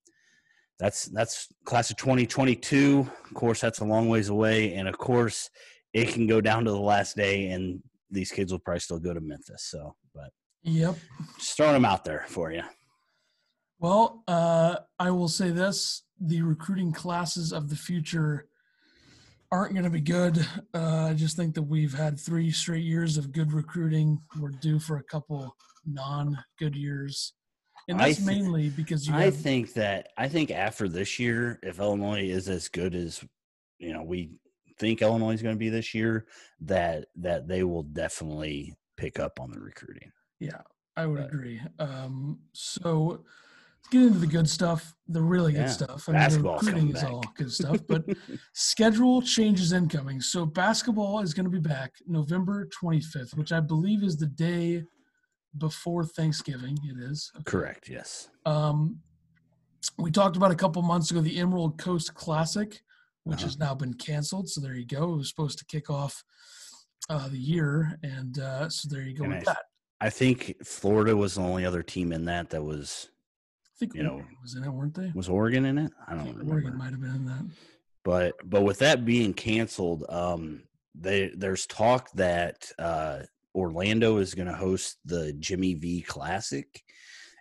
that's 0.78 1.06
that's 1.06 1.48
class 1.64 1.90
of 1.90 1.96
2022 1.96 3.10
of 3.24 3.34
course 3.34 3.62
that's 3.62 3.78
a 3.78 3.84
long 3.84 4.10
ways 4.10 4.28
away 4.28 4.74
and 4.74 4.86
of 4.86 4.98
course 4.98 5.48
it 5.94 6.08
can 6.08 6.26
go 6.26 6.38
down 6.38 6.66
to 6.66 6.70
the 6.70 6.78
last 6.78 7.16
day 7.16 7.48
and 7.48 7.80
these 8.10 8.30
kids 8.30 8.52
will 8.52 8.58
probably 8.58 8.80
still 8.80 8.98
go 8.98 9.14
to 9.14 9.20
memphis 9.22 9.68
so 9.70 9.94
Yep. 10.66 10.96
just 11.38 11.56
throwing 11.56 11.74
them 11.74 11.84
out 11.84 12.04
there 12.04 12.24
for 12.28 12.50
you 12.50 12.62
Well, 13.78 14.24
uh, 14.26 14.76
I 14.98 15.10
will 15.10 15.28
say 15.28 15.50
this: 15.50 16.02
the 16.20 16.42
recruiting 16.42 16.92
classes 16.92 17.52
of 17.52 17.68
the 17.68 17.76
future 17.76 18.48
aren't 19.52 19.74
going 19.74 19.84
to 19.84 19.90
be 19.90 20.00
good. 20.00 20.44
Uh, 20.74 21.08
I 21.10 21.14
just 21.14 21.36
think 21.36 21.54
that 21.54 21.62
we've 21.62 21.94
had 21.94 22.18
three 22.18 22.50
straight 22.50 22.84
years 22.84 23.16
of 23.16 23.32
good 23.32 23.52
recruiting. 23.52 24.20
We're 24.40 24.50
due 24.50 24.80
for 24.80 24.96
a 24.96 25.04
couple 25.04 25.54
non-good 25.86 26.74
years, 26.74 27.34
and 27.88 28.00
that's 28.00 28.18
thi- 28.18 28.24
mainly 28.24 28.68
because 28.70 29.06
you 29.06 29.14
i 29.14 29.24
have 29.24 29.36
think 29.36 29.72
that 29.74 30.08
i 30.16 30.28
think 30.28 30.50
after 30.50 30.88
this 30.88 31.18
year 31.18 31.58
if 31.62 31.78
illinois 31.78 32.22
is 32.22 32.48
as 32.48 32.68
good 32.68 32.94
as 32.94 33.24
you 33.78 33.92
know 33.92 34.02
we 34.02 34.30
think 34.78 35.02
illinois 35.02 35.32
is 35.32 35.42
going 35.42 35.54
to 35.54 35.58
be 35.58 35.68
this 35.68 35.94
year 35.94 36.26
that 36.60 37.06
that 37.14 37.46
they 37.46 37.62
will 37.62 37.82
definitely 37.84 38.74
pick 38.96 39.18
up 39.18 39.38
on 39.40 39.50
the 39.50 39.60
recruiting 39.60 40.10
Yeah, 40.40 40.60
I 40.96 41.06
would 41.06 41.18
But- 41.18 41.26
agree. 41.32 41.60
Um, 41.78 42.40
so 42.52 43.24
let's 43.78 43.88
get 43.90 44.02
into 44.02 44.18
the 44.18 44.26
good 44.26 44.48
stuff, 44.48 44.94
the 45.08 45.22
really 45.22 45.52
good 45.52 45.60
Yeah, 45.66 45.70
stuff. 45.70 46.08
I 46.08 46.12
mean, 46.12 46.20
the 46.20 46.24
basketball's 46.26 46.62
recruiting 46.66 46.96
is 46.96 47.04
all 47.04 47.22
good 47.36 47.52
stuff, 47.52 47.78
but 47.88 48.04
schedule 48.52 49.22
changes 49.22 49.72
incoming. 49.72 50.20
So 50.20 50.44
basketball 50.46 51.20
is 51.20 51.32
going 51.34 51.44
to 51.44 51.50
be 51.50 51.60
back 51.60 51.92
November 52.06 52.66
25th, 52.66 53.36
which 53.36 53.52
I 53.52 53.60
believe 53.60 54.02
is 54.02 54.16
the 54.16 54.26
day 54.26 54.84
before 55.58 56.04
Thanksgiving. 56.04 56.76
It 56.84 56.98
is. 56.98 57.30
Okay. 57.36 57.44
correct 57.50 57.88
yes 57.88 58.28
Um, 58.44 59.00
we 59.98 60.10
talked 60.10 60.36
about 60.36 60.50
a 60.50 60.54
couple 60.56 60.82
months 60.82 61.10
ago 61.10 61.20
the 61.22 61.38
Emerald 61.38 61.78
Coast 61.78 62.12
Classic, 62.14 62.82
which 63.24 63.38
Uh-huh. 63.38 63.46
has 63.46 63.58
now 63.58 63.74
been 63.74 63.94
canceled. 63.94 64.48
So 64.50 64.60
there 64.60 64.74
you 64.74 64.84
go. 64.86 65.14
It 65.14 65.16
was 65.16 65.28
supposed 65.30 65.58
to 65.60 65.64
kick 65.64 65.88
off 65.88 66.22
uh, 67.08 67.28
the 67.28 67.38
year, 67.38 67.98
and 68.02 68.38
uh, 68.38 68.68
so 68.68 68.88
there 68.90 69.02
you 69.02 69.14
go 69.16 69.24
And 69.24 69.34
with 69.34 69.48
I- 69.48 69.52
that. 69.52 69.62
I 70.00 70.10
think 70.10 70.54
Florida 70.64 71.16
was 71.16 71.34
the 71.36 71.40
only 71.42 71.64
other 71.64 71.82
team 71.82 72.12
in 72.12 72.26
that 72.26 72.50
that 72.50 72.62
was 72.62 73.08
I 73.64 73.78
think 73.78 73.94
you 73.94 74.02
know, 74.02 74.22
was 74.42 74.54
in 74.54 74.64
it, 74.64 74.70
weren't 74.70 74.94
they? 74.94 75.10
was 75.14 75.28
Oregon 75.28 75.64
in 75.64 75.78
it. 75.78 75.92
I 76.06 76.12
I 76.12 76.16
don't 76.16 76.24
think 76.24 76.36
remember. 76.38 76.54
Oregon 76.54 76.78
might 76.78 76.90
have 76.90 77.00
been 77.00 77.14
in 77.14 77.26
that. 77.26 77.44
but 78.04 78.34
but 78.44 78.62
with 78.62 78.78
that 78.80 79.04
being 79.04 79.32
canceled 79.34 80.04
um 80.08 80.62
they 80.94 81.30
there's 81.36 81.66
talk 81.66 82.10
that 82.12 82.70
uh 82.78 83.20
orlando 83.54 84.16
is 84.18 84.34
going 84.34 84.46
to 84.48 84.54
host 84.54 84.96
the 85.04 85.32
jimmy 85.34 85.74
v 85.74 86.00
classic 86.02 86.82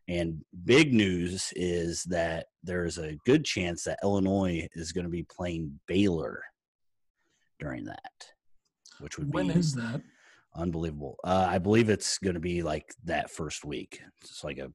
and 0.08 0.44
big 0.66 0.94
news 0.94 1.52
is 1.56 2.04
that 2.04 2.48
there's 2.64 2.98
a 2.98 3.18
good 3.26 3.46
chance 3.46 3.84
that 3.84 4.00
illinois 4.04 4.68
is 4.74 4.92
going 4.92 5.06
to 5.06 5.10
be 5.12 5.24
playing 5.24 5.80
baylor 5.88 6.44
during 7.60 7.86
that 7.86 8.28
which 9.00 9.18
would 9.18 9.34
When 9.34 9.48
be 9.48 9.54
is 9.60 9.74
that? 9.76 10.02
Unbelievable 10.56 11.18
uh, 11.24 11.46
i 11.50 11.58
believe 11.58 11.90
it's 11.90 12.18
going 12.18 12.34
to 12.34 12.40
be 12.40 12.62
like 12.64 12.94
that 13.04 13.30
first 13.30 13.66
week 13.66 14.02
it's 14.22 14.44
like 14.44 14.58
a 14.58 14.72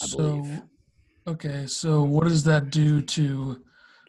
I 0.00 0.06
So, 0.06 0.16
believe. 0.18 0.62
okay. 1.26 1.66
So, 1.66 2.02
what 2.02 2.24
does 2.24 2.44
that 2.44 2.70
do 2.70 3.00
to 3.00 3.62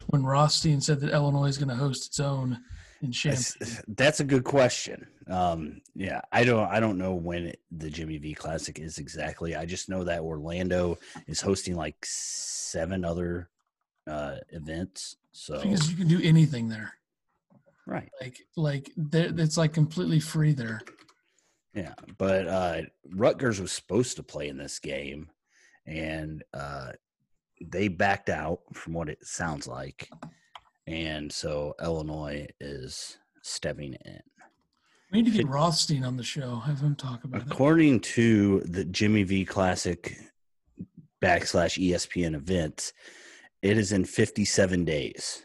when 0.08 0.24
Rothstein 0.24 0.82
said 0.82 1.00
that 1.00 1.12
Illinois 1.14 1.48
is 1.48 1.58
going 1.58 1.70
to 1.70 1.76
host 1.76 2.08
its 2.08 2.20
own 2.20 2.60
in 3.02 3.12
That's, 3.24 3.54
Champaign? 3.56 3.84
that's 3.96 4.20
a 4.20 4.26
good 4.26 4.44
question. 4.44 5.08
Um, 5.28 5.82
yeah, 5.96 6.20
I 6.34 6.44
don't 6.44 6.68
I 6.68 6.80
don't 6.82 6.98
know 6.98 7.14
when 7.16 7.48
it, 7.48 7.60
the 7.72 7.90
Jimmy 7.90 8.18
V 8.18 8.34
Classic 8.34 8.78
is 8.78 8.98
exactly. 8.98 9.56
I 9.56 9.66
just 9.66 9.88
know 9.90 10.04
that 10.04 10.20
Orlando 10.22 10.98
is 11.28 11.40
hosting 11.40 11.76
like 11.78 11.96
seven 12.04 13.06
other 13.06 13.50
uh, 14.06 14.38
events. 14.50 15.16
So 15.32 15.62
Because 15.62 15.90
you 15.90 15.96
can 15.96 16.08
do 16.10 16.20
anything 16.22 16.68
there. 16.68 16.94
Right, 17.90 18.10
Like, 18.22 18.38
like 18.56 18.92
it's 19.14 19.58
like 19.58 19.74
completely 19.74 20.20
free 20.20 20.54
there. 20.54 20.82
yeah. 21.74 21.94
But 22.18 22.48
uh, 22.48 22.82
Rutgers 23.14 23.60
was 23.60 23.72
supposed 23.72 24.16
to 24.18 24.24
play 24.24 24.48
in 24.50 24.58
this 24.58 24.80
game, 24.80 25.30
and 25.86 26.44
uh, 26.54 26.92
they 27.62 27.88
backed 27.88 28.30
out 28.30 28.60
from 28.74 28.94
what 28.94 29.10
it 29.10 29.26
sounds 29.26 29.68
like, 29.68 30.10
and 30.88 31.32
so 31.32 31.74
Illinois 31.82 32.48
is 32.60 33.18
stepping 33.44 33.94
in. 34.06 34.22
We 35.12 35.22
need 35.22 35.32
to 35.32 35.38
get 35.38 35.48
Rothstein 35.48 36.04
on 36.04 36.18
the 36.18 36.24
show. 36.24 36.58
Have 36.58 36.82
him 36.82 36.96
talk 36.96 37.24
about 37.24 37.42
it. 37.42 37.48
According 37.52 38.02
to 38.02 38.60
the 38.62 38.86
Jimmy 38.86 39.24
V 39.24 39.44
Classic 39.44 40.16
backslash 41.22 41.80
ESPN 41.84 42.36
event, 42.36 42.94
it 43.64 43.78
is 43.78 43.92
in 43.92 44.06
57 44.06 44.86
days. 44.86 45.44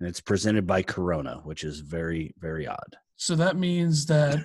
And 0.00 0.08
it's 0.08 0.20
presented 0.20 0.66
by 0.66 0.82
Corona, 0.82 1.40
which 1.44 1.64
is 1.64 1.80
very, 1.80 2.34
very 2.38 2.66
odd. 2.66 2.96
So 3.16 3.34
that 3.34 3.56
means 3.56 4.06
that 4.06 4.38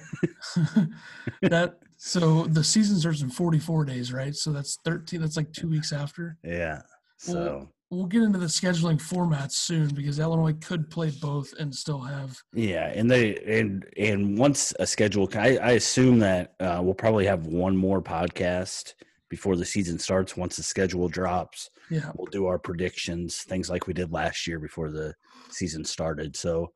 that 1.41 1.75
so 1.97 2.43
the 2.45 2.63
season 2.63 2.97
starts 2.99 3.21
in 3.21 3.29
44 3.29 3.85
days, 3.85 4.11
right? 4.11 4.35
So 4.35 4.51
that's 4.51 4.77
13. 4.83 5.21
That's 5.21 5.37
like 5.37 5.53
two 5.53 5.69
weeks 5.69 5.93
after. 5.93 6.37
Yeah. 6.43 6.81
So, 7.17 7.33
Well- 7.33 7.69
We'll 7.91 8.07
get 8.07 8.23
into 8.23 8.39
the 8.39 8.47
scheduling 8.47 8.99
formats 8.99 9.51
soon 9.51 9.89
because 9.93 10.17
Illinois 10.17 10.53
could 10.53 10.89
play 10.89 11.11
both 11.21 11.53
and 11.59 11.73
still 11.75 11.99
have. 12.01 12.35
yeah. 12.51 12.87
And 12.87 13.11
they, 13.11 13.35
and, 13.45 13.85
and 13.95 14.35
once 14.35 14.73
a 14.79 14.87
schedule, 14.87 15.29
I, 15.35 15.57
I 15.57 15.71
assume 15.73 16.17
that 16.19 16.55
uh, 16.59 16.79
we'll 16.81 16.95
probably 16.95 17.27
have 17.27 17.45
one 17.45 17.77
more 17.77 18.01
podcast 18.01 18.95
before 19.33 19.55
the 19.55 19.65
season 19.65 19.97
starts. 19.97 20.37
Once 20.37 20.55
the 20.57 20.61
schedule 20.61 21.09
drops, 21.09 21.71
Yeah, 21.89 22.11
we'll 22.13 22.27
do 22.27 22.45
our 22.45 22.59
predictions, 22.59 23.41
things 23.41 23.67
like 23.67 23.87
we 23.87 23.93
did 23.95 24.11
last 24.11 24.45
year 24.45 24.59
before 24.59 24.91
the 24.91 25.15
season 25.49 25.83
started. 25.83 26.35
So 26.35 26.71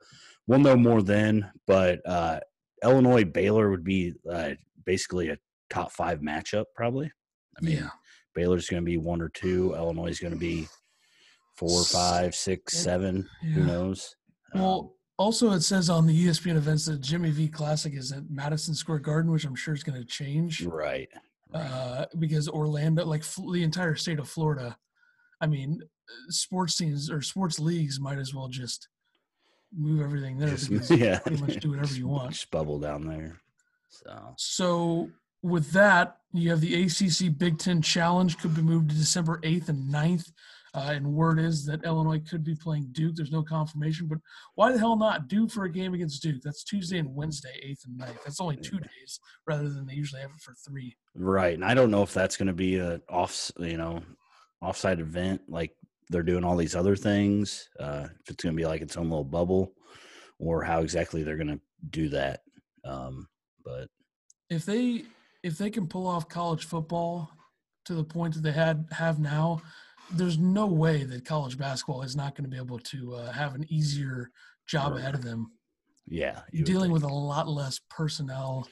we'll 0.47 0.57
know 0.57 0.75
more 0.75 1.03
then. 1.03 1.51
But 1.67 1.99
uh, 2.03 2.39
Illinois 2.83 3.25
Baylor 3.25 3.69
would 3.69 3.83
be 3.83 4.15
uh, 4.27 4.53
basically 4.85 5.29
a 5.29 5.37
top 5.69 5.91
five 5.91 6.21
matchup, 6.21 6.65
probably. 6.75 7.11
I 7.55 7.63
mean, 7.63 7.77
yeah. 7.77 7.89
Baylor's 8.33 8.67
going 8.67 8.81
to 8.81 8.85
be 8.85 8.97
one 8.97 9.21
or 9.21 9.29
two. 9.29 9.75
Illinois 9.75 10.07
is 10.07 10.19
going 10.19 10.33
to 10.33 10.39
be 10.39 10.67
four, 11.55 11.83
five, 11.83 12.33
six, 12.33 12.75
seven. 12.75 13.29
Who 13.53 13.59
yeah. 13.59 13.67
knows? 13.67 14.15
Um, 14.55 14.61
Well, 14.61 14.95
also 15.19 15.51
it 15.51 15.61
says 15.61 15.91
on 15.91 16.07
the 16.07 16.25
ESPN 16.25 16.55
events 16.55 16.87
that 16.87 17.01
Jimmy 17.01 17.29
V 17.29 17.49
Classic 17.49 17.93
is 17.93 18.11
at 18.11 18.31
Madison 18.31 18.73
Square 18.73 18.99
Garden, 18.99 19.31
which 19.31 19.45
I'm 19.45 19.55
sure 19.55 19.75
is 19.75 19.83
going 19.83 19.99
to 19.99 20.07
change 20.07 20.63
right. 20.63 21.09
Uh, 21.53 22.05
because 22.19 22.47
Orlando, 22.49 23.05
like 23.05 23.23
Fl- 23.23 23.51
the 23.51 23.63
entire 23.63 23.95
state 23.95 24.19
of 24.19 24.27
Florida, 24.29 24.77
I 25.41 25.47
mean, 25.47 25.81
sports 26.29 26.75
teams 26.77 27.09
or 27.09 27.21
sports 27.21 27.59
leagues 27.59 27.99
might 27.99 28.17
as 28.17 28.33
well 28.33 28.47
just 28.47 28.87
move 29.75 30.01
everything 30.01 30.37
there 30.37 30.49
Just- 30.49 30.69
because 30.69 30.91
yeah. 30.91 31.19
pretty 31.19 31.41
much 31.41 31.57
do 31.57 31.71
whatever 31.71 31.93
you 31.93 32.07
want. 32.07 32.31
Just 32.31 32.51
bubble 32.51 32.79
down 32.79 33.07
there. 33.07 33.39
So 33.89 34.33
So 34.37 35.09
with 35.41 35.71
that, 35.71 36.17
you 36.33 36.49
have 36.49 36.61
the 36.61 36.83
ACC 36.83 37.37
Big 37.37 37.57
Ten 37.57 37.81
Challenge 37.81 38.37
could 38.37 38.53
be 38.55 38.61
moved 38.61 38.89
to 38.89 38.95
December 38.95 39.39
8th 39.43 39.69
and 39.69 39.91
9th. 39.93 40.31
Uh, 40.77 40.91
and 40.91 41.11
word 41.11 41.39
is 41.39 41.65
that 41.65 41.83
Illinois 41.83 42.19
could 42.19 42.43
be 42.43 42.53
playing 42.53 42.87
Duke. 42.91 43.15
There's 43.15 43.31
no 43.31 43.41
confirmation, 43.41 44.05
but 44.05 44.19
why 44.53 44.71
the 44.71 44.77
hell 44.77 44.95
not 44.95 45.27
do 45.27 45.47
for 45.47 45.63
a 45.63 45.71
game 45.71 45.95
against 45.95 46.21
Duke? 46.21 46.39
That's 46.43 46.63
Tuesday 46.63 46.99
and 46.99 47.15
Wednesday, 47.15 47.49
8th 47.67 47.85
and 47.87 47.99
9th. 47.99 48.23
That's 48.23 48.39
only 48.39 48.57
two 48.57 48.79
days 48.79 49.19
rather 49.47 49.69
than 49.69 49.87
they 49.87 49.95
usually 49.95 50.21
have 50.21 50.29
it 50.29 50.39
for 50.39 50.53
three. 50.53 50.95
Right, 51.15 51.55
and 51.55 51.65
I 51.65 51.73
don't 51.73 51.89
know 51.89 52.03
if 52.03 52.13
that's 52.13 52.37
going 52.37 52.47
to 52.47 52.53
be 52.53 52.75
a 52.75 53.01
off, 53.09 53.51
you 53.57 53.77
know, 53.77 54.03
offsite 54.63 54.99
event 54.99 55.41
like 55.47 55.71
they're 56.11 56.21
doing 56.21 56.43
all 56.43 56.55
these 56.55 56.75
other 56.75 56.95
things. 56.95 57.67
Uh, 57.79 58.09
if 58.21 58.29
it's 58.29 58.43
going 58.43 58.55
to 58.55 58.61
be 58.61 58.67
like 58.67 58.81
its 58.81 58.97
own 58.97 59.09
little 59.09 59.23
bubble, 59.23 59.73
or 60.37 60.63
how 60.63 60.81
exactly 60.81 61.23
they're 61.23 61.37
going 61.37 61.47
to 61.47 61.59
do 61.89 62.09
that. 62.09 62.41
Um, 62.85 63.27
but 63.65 63.87
If 64.51 64.65
they 64.65 65.05
if 65.41 65.57
they 65.57 65.71
can 65.71 65.87
pull 65.87 66.05
off 66.05 66.29
college 66.29 66.65
football 66.65 67.31
to 67.85 67.95
the 67.95 68.03
point 68.03 68.35
that 68.35 68.43
they 68.43 68.51
had 68.51 68.85
have 68.91 69.17
now, 69.17 69.63
there's 70.11 70.37
no 70.37 70.65
way 70.67 71.03
that 71.03 71.25
college 71.25 71.57
basketball 71.57 72.01
is 72.03 72.15
not 72.15 72.35
going 72.35 72.43
to 72.45 72.49
be 72.49 72.57
able 72.57 72.79
to 72.79 73.15
uh, 73.15 73.31
have 73.31 73.55
an 73.55 73.65
easier 73.69 74.31
job 74.67 74.91
Right. 74.93 74.99
ahead 75.01 75.15
of 75.15 75.23
them. 75.23 75.51
yeah, 76.07 76.41
dealing 76.63 76.91
with 76.91 77.03
a 77.03 77.07
lot 77.07 77.47
less 77.47 77.79
personnel 77.89 78.67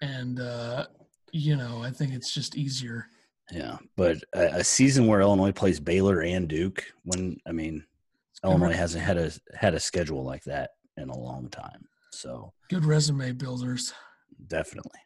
and 0.00 0.40
uh 0.40 0.86
you 1.32 1.54
know 1.56 1.82
i 1.82 1.90
think 1.90 2.12
it's 2.12 2.32
just 2.32 2.56
easier 2.56 3.06
yeah, 3.50 3.76
but 3.96 4.16
a, 4.34 4.60
a 4.60 4.64
season 4.64 5.06
where 5.08 5.20
Illinois 5.20 5.52
plays 5.52 5.78
Baylor 5.78 6.22
and 6.22 6.48
Duke, 6.48 6.84
when 7.02 7.36
I 7.46 7.52
mean, 7.52 7.84
Illinois 8.44 8.72
hasn't 8.72 9.04
had 9.04 9.18
a 9.18 9.30
had 9.54 9.74
a 9.74 9.80
schedule 9.80 10.24
like 10.24 10.42
that 10.44 10.70
in 10.96 11.10
a 11.10 11.18
long 11.18 11.50
time. 11.50 11.84
So 12.12 12.52
good 12.70 12.84
resume 12.86 13.32
builders 13.32 13.92
definitely, 14.46 15.00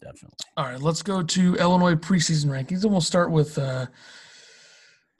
definitely. 0.00 0.38
all 0.56 0.64
right 0.64 0.80
let's 0.80 1.02
go 1.02 1.22
to 1.22 1.54
illinois 1.56 1.94
preseason 1.94 2.46
rankings 2.46 2.82
and 2.84 2.92
we'll 2.92 3.00
start 3.02 3.30
with 3.30 3.58
uh 3.58 3.84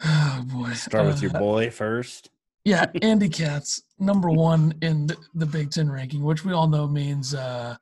oh 0.04 0.44
boy. 0.46 0.72
Start 0.72 1.06
with 1.06 1.22
your 1.22 1.34
Uh, 1.36 1.38
boy 1.38 1.70
first. 1.70 2.30
yeah 2.64 2.86
andy 3.02 3.28
katz 3.40 3.82
number 3.98 4.30
one 4.30 4.74
in 4.82 5.06
the, 5.06 5.16
the 5.34 5.46
big 5.46 5.70
ten 5.70 5.90
ranking 5.90 6.22
which 6.22 6.44
we 6.44 6.52
all 6.52 6.68
know 6.68 6.86
means 6.86 7.34
uh 7.34 7.74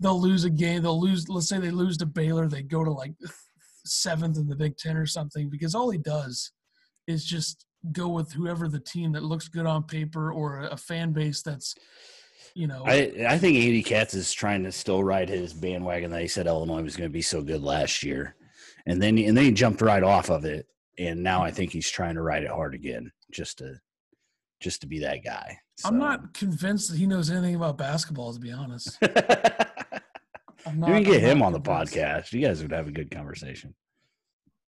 they'll 0.00 0.20
lose 0.20 0.44
a 0.44 0.50
game 0.50 0.82
they'll 0.82 1.00
lose 1.00 1.28
let's 1.28 1.48
say 1.48 1.58
they 1.58 1.70
lose 1.70 1.96
to 1.98 2.06
baylor 2.06 2.46
they 2.48 2.62
go 2.62 2.84
to 2.84 2.90
like 2.90 3.12
seventh 3.84 4.36
in 4.36 4.46
the 4.46 4.54
big 4.56 4.76
ten 4.76 4.96
or 4.96 5.06
something 5.06 5.48
because 5.48 5.74
all 5.74 5.90
he 5.90 5.98
does 5.98 6.52
is 7.06 7.24
just 7.24 7.64
go 7.92 8.08
with 8.08 8.32
whoever 8.32 8.68
the 8.68 8.80
team 8.80 9.12
that 9.12 9.22
looks 9.22 9.48
good 9.48 9.64
on 9.66 9.82
paper 9.82 10.32
or 10.32 10.62
a 10.70 10.76
fan 10.76 11.12
base 11.12 11.42
that's 11.42 11.74
you 12.54 12.66
know 12.66 12.82
I 12.86 13.12
I 13.28 13.38
think 13.38 13.56
Andy 13.56 13.82
Katz 13.82 14.14
is 14.14 14.32
trying 14.32 14.64
to 14.64 14.72
still 14.72 15.02
ride 15.04 15.28
his 15.28 15.52
bandwagon 15.52 16.10
that 16.10 16.22
he 16.22 16.28
said 16.28 16.46
Illinois 16.46 16.82
was 16.82 16.96
going 16.96 17.08
to 17.08 17.12
be 17.12 17.22
so 17.22 17.42
good 17.42 17.62
last 17.62 18.02
year, 18.02 18.34
and 18.86 19.00
then 19.00 19.16
and 19.18 19.36
then 19.36 19.44
he 19.44 19.52
jumped 19.52 19.80
right 19.82 20.02
off 20.02 20.28
of 20.30 20.44
it, 20.44 20.66
and 20.98 21.22
now 21.22 21.42
I 21.42 21.50
think 21.50 21.72
he's 21.72 21.90
trying 21.90 22.14
to 22.16 22.22
ride 22.22 22.42
it 22.42 22.50
hard 22.50 22.74
again, 22.74 23.10
just 23.30 23.58
to 23.58 23.74
just 24.60 24.80
to 24.80 24.86
be 24.88 24.98
that 24.98 25.22
guy. 25.24 25.56
i'm 25.84 25.98
not 25.98 26.34
convinced 26.34 26.90
that 26.90 26.98
he 26.98 27.06
knows 27.06 27.30
anything 27.30 27.54
about 27.54 27.78
basketball 27.78 28.32
to 28.34 28.40
be 28.40 28.50
honest 28.50 28.98
you 29.02 29.08
I'm 30.66 30.80
not, 30.80 30.88
can 30.88 31.02
get 31.04 31.22
I'm 31.22 31.36
him 31.36 31.42
on 31.42 31.52
the 31.52 31.60
convinced. 31.60 31.94
podcast. 31.94 32.32
You 32.32 32.40
guys 32.46 32.60
would 32.62 32.72
have 32.72 32.88
a 32.88 32.92
good 32.92 33.10
conversation. 33.10 33.74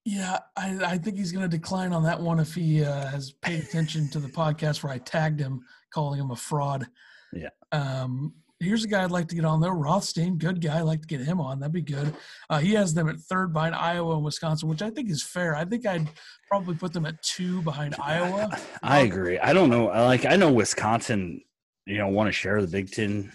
Yeah, 0.04 0.38
I, 0.56 0.78
I 0.84 0.98
think 0.98 1.16
he's 1.18 1.32
going 1.32 1.48
to 1.48 1.56
decline 1.56 1.92
on 1.92 2.04
that 2.04 2.20
one 2.20 2.40
if 2.40 2.54
he 2.54 2.82
uh, 2.84 3.06
has 3.08 3.32
paid 3.42 3.62
attention 3.62 4.08
to 4.10 4.18
the 4.18 4.28
podcast 4.28 4.82
where 4.82 4.92
I 4.92 4.98
tagged 4.98 5.40
him, 5.40 5.60
calling 5.92 6.18
him 6.20 6.30
a 6.30 6.36
fraud. 6.36 6.86
Yeah. 7.32 7.50
Um, 7.72 8.32
here's 8.60 8.84
a 8.84 8.88
guy 8.88 9.02
I'd 9.02 9.10
like 9.10 9.28
to 9.28 9.34
get 9.34 9.44
on 9.44 9.60
there. 9.60 9.72
Rothstein, 9.72 10.36
good 10.36 10.60
guy. 10.60 10.78
I'd 10.78 10.82
like 10.82 11.00
to 11.02 11.08
get 11.08 11.20
him 11.20 11.40
on. 11.40 11.58
That'd 11.58 11.72
be 11.72 11.80
good. 11.80 12.14
Uh, 12.48 12.58
he 12.58 12.74
has 12.74 12.94
them 12.94 13.08
at 13.08 13.18
third 13.18 13.52
behind 13.52 13.74
Iowa 13.74 14.14
and 14.14 14.24
Wisconsin, 14.24 14.68
which 14.68 14.82
I 14.82 14.90
think 14.90 15.10
is 15.10 15.22
fair. 15.22 15.56
I 15.56 15.64
think 15.64 15.86
I'd 15.86 16.08
probably 16.48 16.74
put 16.74 16.92
them 16.92 17.06
at 17.06 17.20
two 17.22 17.62
behind 17.62 17.96
Iowa. 18.00 18.50
I 18.82 19.00
agree. 19.00 19.38
I 19.38 19.52
don't 19.52 19.70
know. 19.70 19.88
I 19.88 20.04
Like 20.04 20.26
I 20.26 20.36
know 20.36 20.52
Wisconsin, 20.52 21.42
you 21.86 21.98
know, 21.98 22.08
want 22.08 22.28
to 22.28 22.32
share 22.32 22.60
the 22.60 22.68
Big 22.68 22.90
Ten 22.90 23.32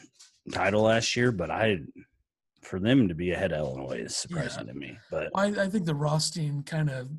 title 0.51 0.83
last 0.83 1.15
year, 1.15 1.31
but 1.31 1.49
I 1.49 1.79
for 2.61 2.79
them 2.79 3.07
to 3.07 3.15
be 3.15 3.31
ahead 3.31 3.51
of 3.51 3.59
Illinois 3.59 3.99
is 3.99 4.15
surprising 4.15 4.67
to 4.67 4.73
me. 4.73 4.97
But 5.11 5.29
I, 5.35 5.45
I 5.47 5.69
think 5.69 5.85
the 5.85 5.95
Rothstein 5.95 6.63
kind 6.63 6.89
of 6.89 7.09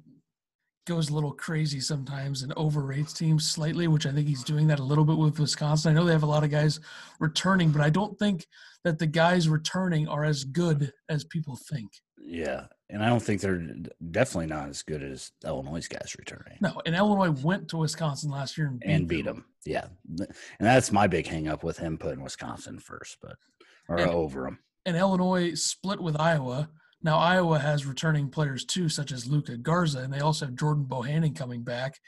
goes 0.87 1.11
a 1.11 1.14
little 1.14 1.33
crazy 1.33 1.81
sometimes 1.81 2.43
and 2.43 2.52
overrates 2.57 3.12
teams 3.12 3.47
slightly, 3.50 3.88
which 3.88 4.07
I 4.07 4.12
think 4.12 4.26
he's 4.28 4.45
doing 4.45 4.66
that 4.69 4.78
a 4.78 4.85
little 4.85 5.05
bit 5.05 5.19
with 5.19 5.38
Wisconsin. 5.38 5.90
I 5.90 5.95
know 5.95 6.05
they 6.07 6.12
have 6.12 6.23
a 6.23 6.26
lot 6.26 6.45
of 6.45 6.50
guys 6.50 6.81
returning, 7.21 7.71
but 7.71 7.83
I 7.83 7.90
don't 7.90 8.19
think 8.19 8.47
that 8.85 8.99
the 8.99 9.07
guys 9.07 9.49
returning 9.49 10.09
are 10.09 10.25
as 10.25 10.45
good 10.45 10.93
as 11.09 11.25
people 11.25 11.57
think. 11.69 11.90
Yeah, 12.19 12.66
and 12.88 13.05
I 13.05 13.09
don't 13.09 13.23
think 13.23 13.40
they're 13.40 13.62
definitely 14.11 14.47
not 14.47 14.69
as 14.69 14.83
good 14.83 15.02
as 15.02 15.31
Illinois' 15.45 15.87
guys 15.88 16.14
returning. 16.19 16.59
No, 16.61 16.81
and 16.87 16.95
Illinois 16.95 17.31
went 17.43 17.69
to 17.69 17.76
Wisconsin 17.78 18.31
last 18.31 18.57
year 18.57 18.69
and 18.69 18.81
beat, 18.81 18.88
and 18.90 19.09
beat 19.09 19.25
them. 19.25 19.45
Yeah, 19.64 19.87
and 20.19 20.28
that's 20.61 20.90
my 20.93 21.07
big 21.09 21.26
hang 21.26 21.49
up 21.49 21.62
with 21.64 21.78
him 21.78 21.99
putting 21.99 22.23
Wisconsin 22.23 22.78
first, 22.78 23.19
but 23.21 23.37
or 23.88 23.99
And- 23.99 24.11
over 24.11 24.43
them. 24.43 24.59
And 24.87 24.97
Illinois 24.97 25.55
split 25.55 26.00
with 26.00 26.19
Iowa. 26.19 26.69
Now 27.02 27.18
Iowa 27.18 27.58
has 27.58 27.86
returning 27.86 28.28
players 28.30 28.64
too, 28.64 28.88
such 28.88 29.12
as 29.12 29.26
Luka 29.26 29.56
Garza, 29.56 30.00
and 30.00 30.12
they 30.12 30.20
also 30.20 30.46
have 30.46 30.56
Jordan 30.56 30.84
Bohannon 30.88 31.36
coming 31.36 31.62
back. 31.62 32.00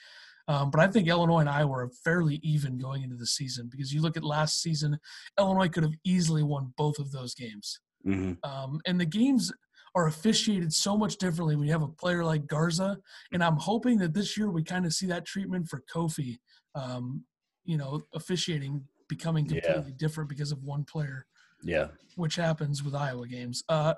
Um, 0.49 0.71
but 0.71 0.81
I 0.81 0.87
think 0.87 1.09
Illinois 1.09 1.41
and 1.41 1.49
Iowa 1.49 1.73
are 1.73 1.91
fairly 2.03 2.37
even 2.43 2.79
going 2.79 3.03
into 3.03 3.17
the 3.17 3.27
season 3.27 3.69
because 3.71 3.93
you 3.93 4.01
look 4.01 4.17
at 4.17 4.25
last 4.25 4.63
season, 4.63 4.99
Illinois 5.39 5.69
could 5.69 5.83
have 5.83 5.93
easily 6.05 6.43
won 6.43 6.73
both 6.77 6.99
of 6.99 7.13
those 7.13 7.35
games. 7.35 7.81
hmm 8.03 8.33
Um, 8.43 8.81
and 8.87 8.99
the 8.99 9.05
games 9.05 9.53
are 9.95 10.07
officiated 10.07 10.73
so 10.73 10.97
much 10.97 11.17
differently 11.19 11.55
when 11.57 11.67
you 11.67 11.73
have 11.73 11.83
a 11.83 11.89
player 11.89 12.25
like 12.25 12.47
Garza. 12.47 12.97
And 13.33 13.43
I'm 13.45 13.57
hoping 13.57 13.99
that 13.99 14.15
this 14.15 14.37
year 14.39 14.51
we 14.51 14.63
kind 14.63 14.87
of 14.87 14.95
see 14.95 15.07
that 15.07 15.27
treatment 15.27 15.69
for 15.69 15.83
Kofi, 15.93 16.39
um, 16.75 17.25
you 17.65 17.77
know, 17.77 18.01
officiating 18.15 18.87
becoming 19.09 19.45
Yeah. 19.47 19.61
completely 19.61 19.93
different 19.93 20.31
because 20.31 20.51
of 20.53 20.63
one 20.63 20.85
player, 20.85 21.27
Yeah, 21.63 21.89
which 22.17 22.37
happens 22.37 22.83
with 22.83 22.95
Iowa 22.95 23.27
games. 23.27 23.65
Uh, 23.69 23.95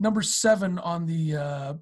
number 0.00 0.22
seven 0.22 0.78
on 0.80 1.06
the 1.06 1.36
uh, 1.36 1.74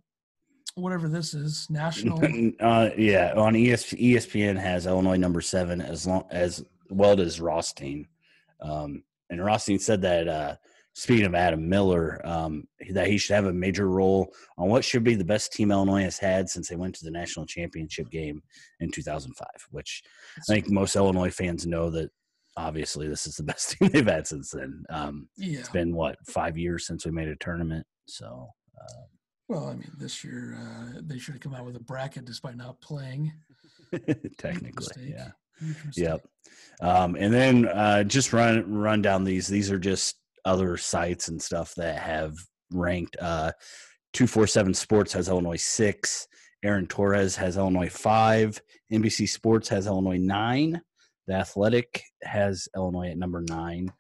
whatever 0.75 1.09
this 1.09 1.35
is, 1.35 1.67
national. 1.71 2.19
uh, 2.61 2.91
yeah. 2.97 3.33
On 3.37 3.57
E 3.57 3.73
ES, 3.73 3.93
ESPN 3.95 4.59
has 4.59 4.87
Illinois 4.87 5.17
number 5.17 5.41
seven 5.41 5.81
as 5.81 6.07
long 6.07 6.25
as 6.31 6.65
well 6.91 7.21
as 7.21 7.41
Rothstein, 7.41 8.07
um, 8.61 9.03
and 9.31 9.45
Rothstein 9.45 9.79
said 9.79 10.03
that 10.03 10.29
uh, 10.29 10.57
speaking 10.95 11.27
of 11.27 11.35
Adam 11.35 11.69
Miller, 11.69 12.21
um, 12.27 12.65
that 12.91 13.07
he 13.07 13.19
should 13.19 13.35
have 13.35 13.47
a 13.47 13.53
major 13.53 13.89
role 13.89 14.33
on 14.57 14.69
what 14.69 14.85
should 14.85 15.05
be 15.05 15.15
the 15.15 15.25
best 15.25 15.53
team 15.53 15.71
Illinois 15.71 16.03
has 16.03 16.19
had 16.19 16.49
since 16.49 16.69
they 16.69 16.77
went 16.77 16.95
to 16.97 17.05
the 17.05 17.11
national 17.11 17.47
championship 17.47 18.11
game 18.11 18.43
in 18.81 18.91
2005. 18.91 19.47
Which 19.71 20.03
I 20.39 20.55
think 20.55 20.71
most 20.71 20.97
Illinois 20.97 21.31
fans 21.31 21.67
know 21.67 21.91
that. 21.91 22.11
Obviously, 22.57 23.07
this 23.07 23.29
is 23.29 23.37
the 23.37 23.43
best 23.53 23.71
team 23.71 23.89
they've 23.89 24.05
had 24.05 24.27
since 24.27 24.51
then. 24.51 24.83
Um, 24.91 25.29
yeah. 25.37 25.61
it's 25.61 25.69
been 25.69 25.95
what 25.95 26.17
five 26.27 26.59
years 26.59 26.89
since 26.89 27.07
we 27.07 27.13
made 27.13 27.29
a 27.29 27.37
tournament, 27.37 27.87
so. 28.09 28.49
Uh, 28.81 29.03
Well, 29.49 29.69
I 29.69 29.75
mean, 29.75 29.91
this 29.99 30.23
year 30.25 30.59
uh, 30.61 31.01
they 31.03 31.19
should 31.19 31.35
have 31.35 31.41
come 31.41 31.55
out 31.55 31.65
with 31.65 31.77
a 31.77 31.81
bracket 31.81 32.25
despite 32.25 32.57
not 32.57 32.81
playing. 32.81 33.33
technically, 34.39 35.11
yeah. 35.11 35.31
Yep. 35.97 36.21
Um, 36.81 37.17
and 37.17 37.33
then 37.33 37.67
uh, 37.67 38.05
just 38.05 38.33
run 38.33 38.73
run 38.73 39.03
down 39.03 39.25
these. 39.25 39.49
These 39.49 39.71
are 39.71 39.79
just 39.79 40.17
other 40.45 40.77
sites 40.77 41.29
and 41.29 41.41
stuff 41.43 41.75
that 41.77 41.99
have 41.99 42.35
ranked. 42.73 43.17
Uh, 43.21 43.53
Two 44.15 44.27
four 44.27 44.47
seven 44.47 44.73
Sports 44.75 45.13
has 45.13 45.29
Illinois 45.29 45.61
six. 45.61 46.27
Aaron 46.65 46.87
Torres 46.87 47.37
has 47.37 47.57
Illinois 47.57 47.91
five. 47.91 48.61
NBC 48.93 49.29
Sports 49.29 49.69
has 49.69 49.87
Illinois 49.87 50.17
nine. 50.19 50.81
The 51.27 51.35
Athletic 51.35 52.03
has 52.23 52.69
Illinois 52.75 53.11
at 53.11 53.19
number 53.19 53.43
nine. 53.49 53.93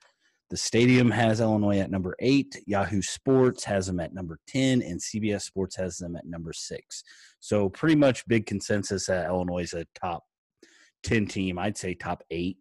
The 0.51 0.57
Stadium 0.57 1.11
has 1.11 1.41
Illinois 1.41 1.79
at 1.79 1.91
number 1.91 2.15
eight. 2.21 2.57
Yahoo 2.67 3.03
Sports 3.03 3.65
has 3.65 3.87
them 3.87 4.01
at 4.01 4.15
number 4.15 4.39
ten, 4.47 4.81
and 4.83 4.99
CBS 5.01 5.43
Sports 5.43 5.77
has 5.77 5.99
them 5.99 6.17
at 6.17 6.25
number 6.27 6.53
six. 6.55 7.03
So 7.41 7.69
pretty 7.69 7.97
much 7.97 8.27
big 8.29 8.47
consensus 8.47 9.07
that 9.07 9.27
Illinois 9.27 9.63
is 9.65 9.75
a 9.75 9.87
top 10.01 10.25
10 11.05 11.29
team 11.29 11.61
i'd 11.61 11.79
say 11.79 11.95
top 11.95 12.25
eight 12.33 12.57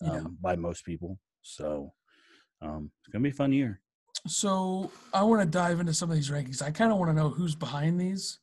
um, 0.00 0.12
Yeah. 0.14 0.22
by 0.40 0.54
most 0.54 0.84
people 0.84 1.18
so 1.42 1.92
um, 2.62 2.88
it's 3.00 3.08
gonna 3.12 3.24
be 3.24 3.30
a 3.30 3.32
fun 3.32 3.52
year 3.52 3.80
So 4.28 4.92
I 5.12 5.24
want 5.24 5.42
to 5.42 5.46
dive 5.58 5.80
into 5.80 5.92
some 5.92 6.08
of 6.08 6.14
these 6.14 6.30
rankings. 6.30 6.62
I 6.62 6.70
kind 6.70 6.92
of 6.92 6.98
want 6.98 7.10
to 7.10 7.14
know 7.14 7.30
who's 7.30 7.56
behind 7.56 8.00
these. 8.00 8.38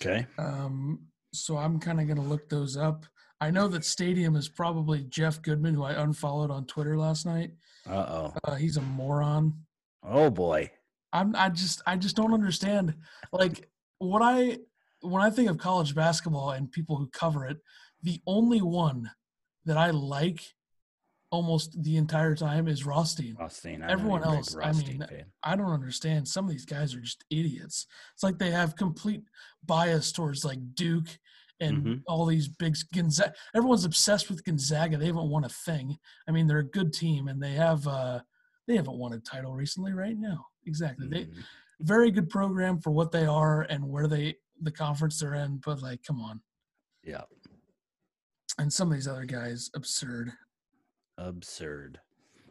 okay 0.00 0.26
Um, 0.38 1.06
so 1.32 1.56
I'm 1.56 1.78
kind 1.78 2.00
of 2.00 2.06
going 2.08 2.16
to 2.20 2.28
look 2.28 2.48
those 2.48 2.76
up. 2.76 3.06
I 3.40 3.50
know 3.50 3.68
that 3.68 3.84
Stadium 3.84 4.36
is 4.36 4.48
probably 4.48 5.04
Jeff 5.04 5.42
Goodman, 5.42 5.74
who 5.74 5.82
I 5.82 6.00
unfollowed 6.02 6.50
on 6.50 6.66
Twitter 6.66 6.96
last 6.96 7.26
night. 7.26 7.50
uh-oh 7.86 8.32
Uh, 8.44 8.54
he's 8.54 8.76
a 8.76 8.82
moron. 8.82 9.52
oh 10.02 10.30
boy 10.30 10.70
I'm 11.12 11.34
I 11.36 11.48
just 11.48 11.82
I 11.86 11.96
just 11.96 12.16
don't 12.16 12.34
understand 12.34 12.94
like 13.32 13.68
what 13.98 14.22
I 14.22 14.58
when 15.00 15.22
I 15.22 15.30
think 15.30 15.48
of 15.50 15.58
college 15.58 15.94
basketball 15.94 16.50
and 16.50 16.70
people 16.72 16.96
who 16.96 17.08
cover 17.08 17.46
it, 17.46 17.58
the 18.02 18.20
only 18.26 18.60
one 18.62 19.10
that 19.64 19.76
I 19.76 19.90
like 19.90 20.42
almost 21.30 21.82
the 21.82 21.96
entire 21.96 22.34
time 22.34 22.68
is 22.68 22.86
Rothstein. 22.86 23.36
Rothstein, 23.38 23.82
I 23.82 23.90
Everyone 23.90 24.22
else, 24.24 24.56
I 24.60 24.72
mean, 24.72 25.04
fan. 25.08 25.26
I 25.42 25.56
don't 25.56 25.72
understand. 25.72 26.28
Some 26.28 26.44
of 26.46 26.50
these 26.52 26.64
guys 26.64 26.94
are 26.94 27.00
just 27.00 27.24
idiots. 27.30 27.86
It's 28.14 28.22
like 28.22 28.38
they 28.38 28.50
have 28.50 28.76
complete 28.76 29.22
bias 29.64 30.12
towards 30.12 30.44
like 30.44 30.58
Duke 30.74 31.18
and 31.60 31.84
Mhm. 31.84 32.02
all 32.06 32.26
these 32.26 32.48
big 32.48 32.76
Gonzaga. 32.92 33.34
Everyone's 33.54 33.84
obsessed 33.84 34.28
with 34.28 34.44
Gonzaga. 34.44 34.96
They 34.96 35.06
haven't 35.06 35.30
won 35.30 35.44
a 35.44 35.48
thing. 35.48 35.98
I 36.28 36.32
mean, 36.32 36.46
they're 36.46 36.58
a 36.58 36.64
good 36.68 36.92
team, 36.92 37.28
and 37.28 37.42
they 37.42 37.52
have 37.52 37.86
uh, 37.86 38.20
they 38.66 38.76
haven't 38.76 38.98
won 38.98 39.12
a 39.12 39.20
title 39.20 39.54
recently, 39.54 39.92
right 39.92 40.16
now. 40.16 40.46
Exactly. 40.66 41.06
They 41.08 41.26
Mhm. 41.26 41.44
very 41.80 42.10
good 42.10 42.30
program 42.30 42.78
for 42.80 42.90
what 42.90 43.12
they 43.12 43.26
are 43.26 43.62
and 43.62 43.88
where 43.88 44.06
they 44.08 44.36
the 44.60 44.70
conference 44.72 45.18
they're 45.18 45.34
in. 45.34 45.58
But 45.58 45.82
like, 45.82 46.02
come 46.04 46.20
on. 46.20 46.42
yeah 47.02 47.24
And 48.58 48.72
some 48.72 48.88
of 48.88 48.94
these 48.94 49.08
other 49.08 49.26
guys, 49.26 49.68
absurd. 49.74 50.32
absurd 51.18 52.00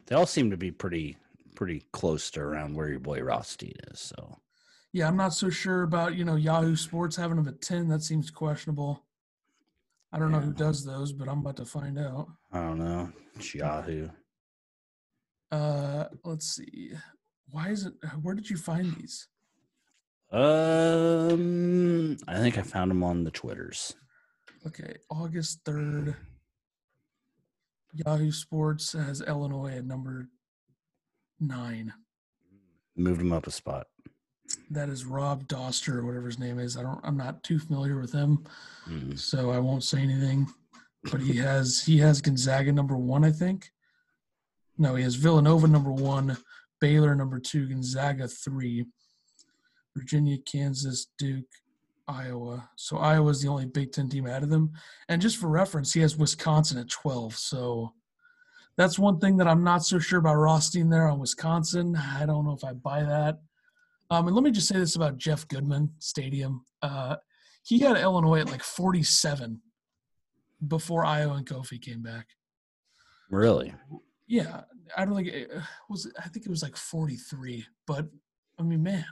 they 0.06 0.16
all 0.16 0.26
seem 0.26 0.50
to 0.52 0.58
be 0.58 0.72
pretty 0.72 1.18
pretty 1.56 1.82
close 1.92 2.30
to 2.32 2.42
around 2.42 2.74
where 2.76 2.90
your 2.90 3.00
boy 3.00 3.22
Rothstein 3.22 3.74
is 3.92 4.00
so 4.00 4.42
Yeah, 4.94 5.08
I'm 5.08 5.18
not 5.18 5.34
so 5.34 5.50
sure 5.50 5.82
about 5.84 6.16
you 6.16 6.24
know 6.24 6.36
Yahoo 6.36 6.76
Sports 6.76 7.16
having 7.16 7.38
them 7.38 7.48
at 7.48 7.62
ten. 7.62 7.88
That 7.88 8.04
seems 8.04 8.30
questionable. 8.30 9.04
I 10.12 10.20
don't 10.20 10.32
know 10.32 10.40
who 10.40 10.54
does 10.54 10.86
those, 10.86 11.12
but 11.12 11.28
I'm 11.28 11.40
about 11.40 11.56
to 11.58 11.66
find 11.66 11.98
out. 11.98 12.28
i 12.52 12.60
don't 12.60 12.78
know 12.78 13.12
it's 13.36 13.56
yahoo 13.56 14.10
Uh, 15.52 16.06
let's 16.24 16.56
see. 16.56 16.92
Why 17.50 17.70
is 17.70 17.86
it? 17.88 17.94
Where 18.22 18.36
did 18.36 18.48
you 18.50 18.58
find 18.58 18.96
these? 18.96 19.28
um 20.32 22.18
i 22.28 22.38
think 22.40 22.58
i 22.58 22.62
found 22.64 22.90
them 22.90 23.04
on 23.04 23.24
the 23.24 23.30
twitters 23.32 23.96
Okay, 24.66 24.96
August 25.10 25.60
third. 25.66 26.16
Yahoo 27.94 28.32
Sports 28.32 28.94
has 28.94 29.22
Illinois 29.22 29.76
at 29.78 29.86
number 29.86 30.30
nine. 31.40 31.94
moved 32.96 33.20
them 33.20 33.34
up 33.34 33.46
a 33.46 33.52
spot 33.52 33.88
That 34.72 34.90
is 34.90 35.06
Rob 35.06 35.48
Doster 35.48 35.96
or 35.96 36.06
whatever 36.06 36.26
his 36.28 36.40
name 36.40 36.60
is. 36.60 36.78
I 36.78 36.82
don't. 36.84 37.00
I'm 37.04 37.18
not 37.18 37.44
too 37.44 37.60
familiar 37.60 38.00
with 38.00 38.12
him, 38.12 38.44
Mhm. 38.88 39.18
so 39.20 39.52
I 39.52 39.60
won't 39.60 39.84
say 39.84 40.02
anything. 40.02 40.48
But 41.12 41.22
he 41.22 41.34
has 41.38 41.84
he 41.84 41.98
has 42.00 42.22
Gonzaga 42.22 42.72
number 42.72 42.96
one, 42.98 43.24
I 43.24 43.32
think. 43.32 43.72
No, 44.78 44.96
he 44.96 45.04
has 45.04 45.16
Villanova 45.16 45.68
number 45.68 45.92
one, 45.92 46.38
Baylor 46.80 47.14
number 47.16 47.40
two, 47.40 47.68
Gonzaga 47.68 48.28
three, 48.28 48.86
Virginia, 49.96 50.38
Kansas, 50.40 51.08
Duke, 51.18 51.46
Iowa. 52.08 52.70
So 52.78 52.98
Iowa's 52.98 53.42
the 53.42 53.50
only 53.50 53.66
Big 53.66 53.92
Ten 53.92 54.10
team 54.10 54.26
out 54.28 54.44
of 54.44 54.50
them. 54.50 54.72
And 55.10 55.22
just 55.22 55.38
for 55.38 55.48
reference, 55.50 55.94
he 55.94 56.00
has 56.02 56.18
Wisconsin 56.18 56.78
at 56.80 56.90
12. 56.90 57.36
So 57.38 57.94
that's 58.76 58.98
one 58.98 59.20
thing 59.20 59.38
that 59.38 59.48
I'm 59.48 59.64
not 59.64 59.86
so 59.86 60.00
sure 60.00 60.20
about 60.20 60.36
Rothstein 60.36 60.90
there 60.90 61.08
on 61.08 61.20
Wisconsin. 61.20 61.96
I 61.96 62.26
don't 62.26 62.46
know 62.46 62.54
if 62.54 62.64
I 62.64 62.74
buy 62.74 63.04
that. 63.04 63.40
Um, 64.14 64.28
and 64.28 64.36
let 64.36 64.44
me 64.44 64.52
just 64.52 64.68
say 64.68 64.78
this 64.78 64.96
about 64.96 65.18
Jeff 65.18 65.48
Goodman 65.48 65.90
Stadium. 65.98 66.64
Uh, 66.84 67.16
he 67.64 67.80
had 67.80 67.98
Illinois 67.98 68.42
at 68.42 68.52
like 68.52 68.62
47 68.62 69.60
before 70.68 71.04
Ayo 71.04 71.36
and 71.36 71.48
Kofi 71.48 71.82
came 71.82 72.04
back. 72.04 72.28
really 73.32 73.74
Yeah, 74.28 74.62
I 74.96 75.06
don't 75.06 75.16
think 75.16 75.30
it 75.30 75.50
uh, 75.56 75.62
was. 75.90 76.12
I 76.20 76.28
think 76.28 76.46
it 76.46 76.50
was 76.50 76.62
like 76.62 76.78
43. 76.78 77.66
But 77.88 78.06
I 78.60 78.62
mean, 78.62 78.84
man, 78.84 79.06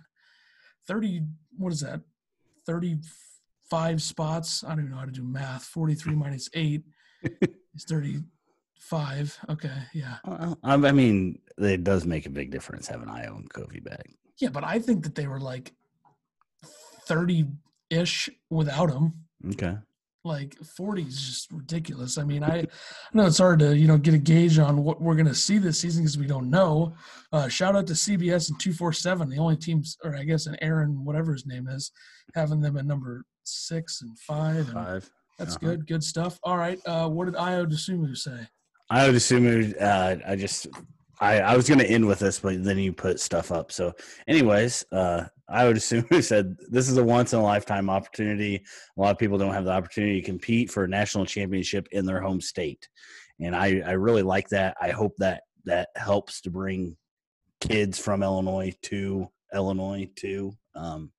30. 0.87 1.23
What 1.57 1.73
is 1.73 1.81
that? 1.81 2.01
35 2.67 4.03
spots. 4.03 4.63
I 4.63 4.69
don't 4.69 4.81
even 4.81 4.91
know 4.91 4.97
how 4.97 5.05
to 5.05 5.11
do 5.11 5.23
math. 5.23 5.63
43 5.63 6.13
minus 6.13 6.47
eight 6.53 6.83
is 7.73 7.85
35. 7.89 9.39
Okay, 9.49 9.77
yeah, 9.95 10.17
I 10.63 10.91
mean, 10.91 11.39
it 11.57 11.83
does 11.83 12.05
make 12.05 12.27
a 12.27 12.29
big 12.29 12.51
difference 12.51 12.87
having 12.87 13.07
Ayo 13.07 13.35
and 13.37 13.49
Kofi 13.49 13.83
back. 13.83 14.05
Yeah. 14.41 14.49
But 14.49 14.63
I 14.63 14.79
think 14.79 15.03
that 15.03 15.15
they 15.15 15.27
were 15.27 15.39
like 15.39 15.71
30 17.07 17.45
ish 17.89 18.29
without 18.49 18.89
him. 18.91 19.13
Okay. 19.51 19.77
Like 20.23 20.55
40 20.77 21.01
is 21.01 21.19
just 21.19 21.51
ridiculous. 21.51 22.17
I 22.19 22.23
mean, 22.23 22.43
I, 22.43 22.59
I 22.59 22.65
know 23.13 23.25
it's 23.25 23.39
hard 23.39 23.57
to 23.59 23.75
you 23.75 23.87
know 23.87 23.97
get 23.97 24.13
a 24.13 24.19
gauge 24.19 24.59
on 24.59 24.83
what 24.83 25.01
we're 25.01 25.15
gonna 25.15 25.33
see 25.33 25.57
this 25.57 25.79
season 25.79 26.03
because 26.03 26.17
we 26.17 26.27
don't 26.27 26.49
know. 26.51 26.93
Uh, 27.31 27.47
shout 27.47 27.75
out 27.75 27.87
to 27.87 27.93
CBS 27.93 28.49
and 28.49 28.59
247, 28.59 29.29
the 29.29 29.37
only 29.39 29.57
teams, 29.57 29.97
or 30.03 30.15
I 30.15 30.23
guess 30.23 30.45
an 30.45 30.57
Aaron, 30.61 31.03
whatever 31.05 31.33
his 31.33 31.47
name 31.47 31.67
is, 31.67 31.91
having 32.35 32.61
them 32.61 32.77
at 32.77 32.85
number 32.85 33.23
six 33.45 34.01
and 34.03 34.17
five. 34.19 34.57
And 34.67 34.73
Five. 34.73 35.09
That's 35.39 35.55
Uh-huh. 35.55 35.69
good. 35.69 35.87
Good 35.87 36.03
stuff. 36.03 36.39
All 36.43 36.57
right. 36.57 36.79
Uh, 36.85 37.09
what 37.09 37.25
did 37.25 37.33
Ayo 37.33 37.65
Dosunmu 37.65 38.15
say? 38.15 38.47
I 38.91 39.07
would 39.07 39.15
assume 39.15 39.47
it 39.47 39.55
would, 39.55 39.77
uh, 39.79 40.17
I 40.27 40.35
just 40.35 40.67
I, 41.21 41.39
I 41.39 41.55
was 41.55 41.69
gonna 41.69 41.83
end 41.83 42.05
with 42.05 42.19
this, 42.19 42.39
but 42.39 42.63
then 42.63 42.79
you 42.79 42.91
put 42.91 43.19
stuff 43.19 43.51
up. 43.51 43.71
So 43.71 43.93
anyways, 44.27 44.83
uh 44.91 45.25
I 45.47 45.65
would 45.67 45.77
assume 45.77 46.05
he 46.09 46.21
said 46.21 46.55
this 46.69 46.89
is 46.89 46.97
a 46.97 47.03
once 47.03 47.33
in 47.33 47.39
a 47.39 47.43
lifetime 47.43 47.89
opportunity. 47.89 48.55
A 48.55 49.01
lot 49.01 49.11
of 49.11 49.19
people 49.19 49.37
don't 49.37 49.53
have 49.53 49.65
the 49.65 49.71
opportunity 49.71 50.19
to 50.19 50.25
compete 50.25 50.71
for 50.71 50.83
a 50.83 50.89
national 50.89 51.25
championship 51.25 51.87
in 51.91 52.05
their 52.05 52.21
home 52.21 52.41
state. 52.41 52.89
And 53.39 53.55
I, 53.55 53.81
I 53.85 53.91
really 53.91 54.23
like 54.23 54.49
that. 54.49 54.75
I 54.81 54.89
hope 54.89 55.13
that 55.19 55.43
that 55.65 55.89
helps 55.95 56.41
to 56.41 56.49
bring 56.49 56.97
kids 57.59 57.99
from 57.99 58.23
Illinois 58.23 58.73
to 58.83 59.27
Illinois 59.53 60.09
too. 60.15 60.57
Um 60.75 61.11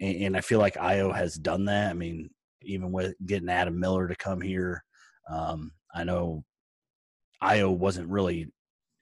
and, 0.00 0.16
and 0.22 0.36
I 0.36 0.40
feel 0.40 0.58
like 0.58 0.74
Ayo 0.74 1.14
has 1.14 1.34
done 1.36 1.66
that. 1.66 1.90
I 1.90 1.94
mean, 1.94 2.30
even 2.62 2.92
with 2.92 3.14
getting 3.24 3.48
Adam 3.48 3.78
Miller 3.78 4.08
to 4.08 4.16
come 4.16 4.40
here. 4.40 4.84
Um, 5.30 5.72
I 5.94 6.04
know 6.04 6.44
Ayo 7.42 7.76
wasn't 7.76 8.08
really 8.08 8.48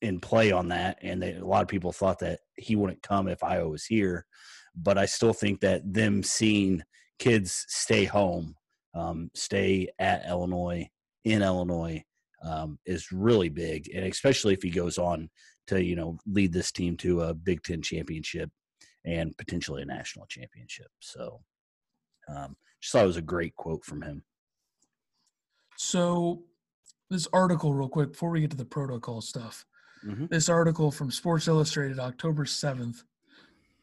in 0.02 0.20
play 0.20 0.52
on 0.52 0.68
that, 0.68 0.98
and 1.02 1.22
they, 1.22 1.34
a 1.34 1.44
lot 1.44 1.62
of 1.62 1.68
people 1.68 1.92
thought 1.92 2.18
that 2.20 2.40
he 2.56 2.76
wouldn't 2.76 3.02
come 3.02 3.28
if 3.28 3.40
Ayo 3.40 3.70
was 3.70 3.84
here. 3.84 4.26
But 4.74 4.98
I 4.98 5.06
still 5.06 5.32
think 5.32 5.60
that 5.60 5.82
them 5.90 6.22
seeing 6.22 6.82
kids 7.18 7.64
stay 7.68 8.04
home, 8.04 8.54
um, 8.94 9.30
stay 9.34 9.88
at 9.98 10.28
Illinois 10.28 10.88
in 11.24 11.42
Illinois, 11.42 12.04
um, 12.42 12.78
is 12.84 13.10
really 13.10 13.48
big, 13.48 13.90
and 13.94 14.04
especially 14.04 14.54
if 14.54 14.62
he 14.62 14.70
goes 14.70 14.98
on 14.98 15.30
to 15.68 15.82
you 15.82 15.96
know 15.96 16.18
lead 16.26 16.52
this 16.52 16.70
team 16.70 16.96
to 16.98 17.22
a 17.22 17.34
Big 17.34 17.62
Ten 17.62 17.82
championship 17.82 18.50
and 19.04 19.36
potentially 19.38 19.82
a 19.82 19.86
national 19.86 20.26
championship. 20.26 20.88
So, 21.00 21.40
um, 22.28 22.56
just 22.80 22.92
thought 22.92 23.04
it 23.04 23.06
was 23.06 23.16
a 23.16 23.22
great 23.22 23.54
quote 23.54 23.84
from 23.84 24.02
him. 24.02 24.24
So, 25.76 26.42
this 27.08 27.28
article, 27.32 27.72
real 27.72 27.88
quick, 27.88 28.12
before 28.12 28.30
we 28.30 28.40
get 28.40 28.50
to 28.50 28.56
the 28.56 28.64
protocol 28.64 29.20
stuff, 29.20 29.64
Mhm. 30.06 30.28
this 30.30 30.48
article 30.48 30.90
from 30.90 31.10
Sports 31.10 31.48
Illustrated, 31.48 31.98
October 31.98 32.44
7th 32.44 33.04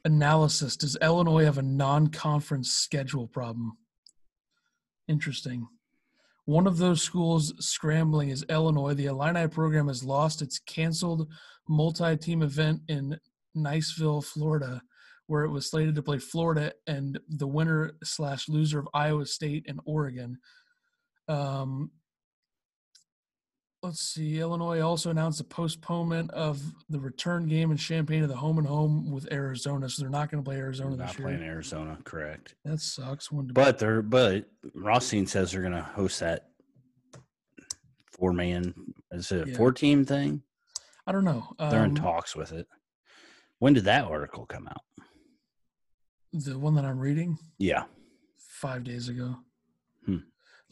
analysis 0.06 0.76
Does 0.76 0.98
Illinois 1.02 1.46
have 1.46 1.58
a 1.58 1.62
non 1.64 2.08
conference 2.08 2.72
schedule 2.72 3.28
problem? 3.28 3.78
Interesting. 5.08 5.68
One 6.46 6.68
of 6.68 6.78
those 6.78 7.02
schools 7.02 7.54
scrambling 7.66 8.30
is 8.30 8.44
Illinois. 8.50 8.94
The 8.94 9.06
Illini 9.06 9.48
program 9.48 9.88
has 9.88 10.04
lost 10.04 10.42
its 10.42 10.60
canceled 10.60 11.30
multi 11.70 12.18
team 12.18 12.42
event 12.42 12.82
in 12.90 13.18
Niceville, 13.56 14.24
Florida, 14.24 14.82
where 15.28 15.44
it 15.44 15.52
was 15.52 15.70
slated 15.70 15.96
to 15.96 16.04
play 16.04 16.20
Florida 16.20 16.74
and 16.86 17.18
the 17.30 17.48
winner 17.48 17.94
slash 18.04 18.50
loser 18.50 18.80
of 18.80 18.90
Iowa 18.94 19.26
State 19.26 19.66
and 19.70 19.80
Oregon. 19.86 20.38
Um, 21.30 21.92
let's 23.84 24.00
see. 24.02 24.40
Illinois 24.40 24.80
also 24.82 25.10
announced 25.12 25.38
the 25.40 25.44
postponement 25.44 26.32
of 26.32 26.62
the 26.90 27.00
return 27.00 27.48
game 27.48 27.70
in 27.72 27.78
Champaign 27.78 28.22
to 28.22 28.28
the 28.28 28.36
home 28.36 28.58
and 28.58 28.66
home 28.66 29.12
with 29.12 29.32
Arizona, 29.32 29.90
so 29.90 30.02
they're 30.02 30.10
not 30.10 30.32
going 30.32 30.44
to 30.44 30.48
play 30.50 30.58
Arizona 30.58 30.96
Not 30.96 31.08
this 31.10 31.20
year. 31.20 31.28
playing 31.28 31.44
Arizona, 31.44 31.98
correct? 32.04 32.56
That 32.64 32.80
sucks. 32.80 33.28
But 33.32 33.78
they're 33.80 34.02
but 34.02 34.50
Rothstein 34.74 35.28
says 35.28 35.52
they're 35.52 35.62
going 35.62 35.74
to 35.74 35.82
host 35.82 36.22
that 36.22 36.50
four 38.12 38.32
man. 38.34 38.74
Is 39.12 39.32
it 39.32 39.48
a 39.48 39.52
Yeah. 39.52 39.58
four 39.58 39.72
team 39.74 40.06
thing? 40.06 40.42
I 41.06 41.12
don't 41.12 41.26
know. 41.26 41.54
They're 41.60 41.84
in 41.84 41.90
Um, 41.92 41.96
talks 41.96 42.36
with 42.36 42.54
it. 42.54 42.68
When 43.60 43.74
did 43.74 43.84
that 43.86 44.06
article 44.06 44.46
come 44.46 44.68
out? 44.68 44.82
The 46.32 46.58
one 46.58 46.76
that 46.76 46.86
I'm 46.86 47.00
reading 47.00 47.38
Yeah, 47.60 47.84
five 48.38 48.84
days 48.84 49.08
ago. 49.10 49.36
Hmm. 50.06 50.18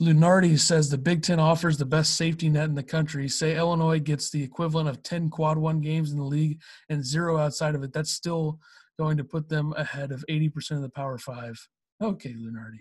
Lunardi 0.01 0.59
says 0.59 0.89
the 0.89 0.97
Big 0.97 1.21
Ten 1.21 1.39
offers 1.39 1.77
the 1.77 1.85
best 1.85 2.15
safety 2.15 2.49
net 2.49 2.69
in 2.69 2.73
the 2.73 2.81
country. 2.81 3.29
Say 3.29 3.55
Illinois 3.55 3.99
gets 3.99 4.31
the 4.31 4.41
equivalent 4.41 4.89
of 4.89 5.03
10 5.03 5.29
quad 5.29 5.59
one 5.59 5.79
games 5.79 6.11
in 6.11 6.17
the 6.17 6.23
league 6.23 6.59
and 6.89 7.05
zero 7.05 7.37
outside 7.37 7.75
of 7.75 7.83
it. 7.83 7.93
That's 7.93 8.11
still 8.11 8.59
going 8.97 9.17
to 9.17 9.23
put 9.23 9.47
them 9.47 9.73
ahead 9.77 10.11
of 10.11 10.25
80% 10.27 10.71
of 10.71 10.81
the 10.81 10.89
Power 10.89 11.19
Five. 11.19 11.67
Okay, 12.01 12.33
Lunardi. 12.33 12.79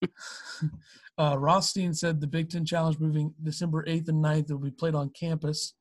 uh, 1.18 1.36
Rothstein 1.38 1.92
said 1.92 2.20
the 2.20 2.26
Big 2.28 2.50
Ten 2.50 2.64
Challenge 2.64 3.00
moving 3.00 3.34
December 3.42 3.84
8th 3.84 4.08
and 4.08 4.24
9th 4.24 4.50
will 4.50 4.58
be 4.58 4.70
played 4.70 4.94
on 4.94 5.10
campus. 5.10 5.74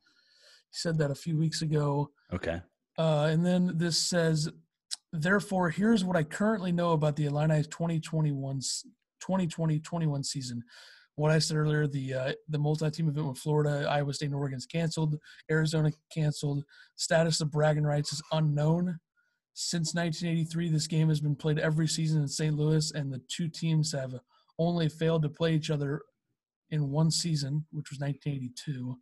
He 0.71 0.77
said 0.77 0.97
that 0.97 1.11
a 1.11 1.15
few 1.15 1.37
weeks 1.37 1.61
ago. 1.61 2.09
okay. 2.33 2.61
Uh, 2.97 3.29
and 3.29 3.45
then 3.45 3.73
this 3.75 3.99
says, 3.99 4.49
therefore, 5.13 5.69
here's 5.69 6.03
what 6.03 6.17
I 6.17 6.23
currently 6.23 6.71
know 6.71 6.93
about 6.93 7.15
the 7.15 7.25
Illini's 7.25 7.67
2021 7.67 8.59
2020-21 9.27 10.25
season. 10.25 10.63
What 11.15 11.31
I 11.31 11.39
said 11.39 11.57
earlier, 11.57 11.87
the 11.87 12.13
uh, 12.13 12.33
the 12.47 12.59
multi-team 12.59 13.09
event 13.09 13.27
with 13.27 13.39
Florida, 13.39 13.87
Iowa 13.89 14.13
State, 14.13 14.27
and 14.27 14.35
Oregon 14.35 14.57
is 14.57 14.67
canceled. 14.67 15.17
Arizona 15.49 15.91
canceled. 16.13 16.63
Status 16.95 17.41
of 17.41 17.51
bragging 17.51 17.83
rights 17.83 18.13
is 18.13 18.21
unknown. 18.31 18.99
Since 19.55 19.95
1983, 19.95 20.69
this 20.69 20.85
game 20.85 21.09
has 21.09 21.19
been 21.19 21.35
played 21.35 21.57
every 21.57 21.87
season 21.87 22.21
in 22.21 22.27
St. 22.27 22.55
Louis, 22.55 22.91
and 22.91 23.11
the 23.11 23.21
two 23.27 23.47
teams 23.49 23.91
have 23.93 24.13
only 24.59 24.89
failed 24.89 25.23
to 25.23 25.29
play 25.29 25.55
each 25.55 25.71
other 25.71 26.01
in 26.69 26.91
one 26.91 27.09
season, 27.09 27.65
which 27.71 27.89
was 27.89 27.99
1982. 27.99 28.97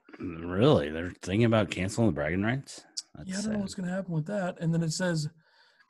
Really, 0.48 0.90
they're 0.90 1.12
thinking 1.22 1.46
about 1.46 1.72
canceling 1.72 2.08
the 2.08 2.14
bragging 2.14 2.44
rights. 2.44 2.86
That's 3.16 3.30
Yeah, 3.30 3.40
I 3.40 3.42
don't 3.42 3.54
know 3.54 3.60
what's 3.60 3.76
going 3.76 3.90
to 3.90 3.94
happen 3.94 4.14
with 4.14 4.28
that. 4.28 4.58
And 4.60 4.74
then 4.74 4.84
it 4.84 4.94
says 4.94 5.28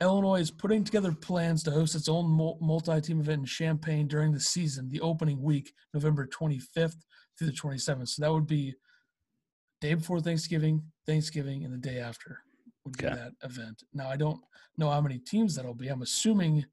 Illinois 0.00 0.40
is 0.40 0.50
putting 0.50 0.84
together 0.84 1.12
plans 1.12 1.62
to 1.62 1.70
host 1.70 1.94
its 1.94 2.08
own 2.08 2.26
multi-team 2.60 3.20
event 3.20 3.40
in 3.40 3.46
Champaign 3.46 4.06
during 4.06 4.32
the 4.32 4.40
season, 4.40 4.88
the 4.90 5.00
opening 5.00 5.40
week, 5.42 5.72
November 5.94 6.26
25th 6.26 6.96
through 7.38 7.46
the 7.48 7.52
27th. 7.52 8.08
So 8.08 8.22
that 8.22 8.32
would 8.32 8.46
be 8.46 8.74
day 9.80 9.94
before 9.94 10.20
Thanksgiving, 10.20 10.82
Thanksgiving, 11.06 11.64
and 11.64 11.72
the 11.72 11.78
day 11.78 11.98
after 11.98 12.40
would 12.84 12.96
be 12.98 13.06
Okay. 13.06 13.14
that 13.14 13.32
event. 13.42 13.82
Now 13.94 14.08
I 14.08 14.16
don't 14.16 14.40
know 14.76 14.90
how 14.90 15.00
many 15.00 15.18
teams 15.18 15.54
that'll 15.54 15.74
be. 15.74 15.88
I'm 15.88 16.02
assuming 16.02 16.66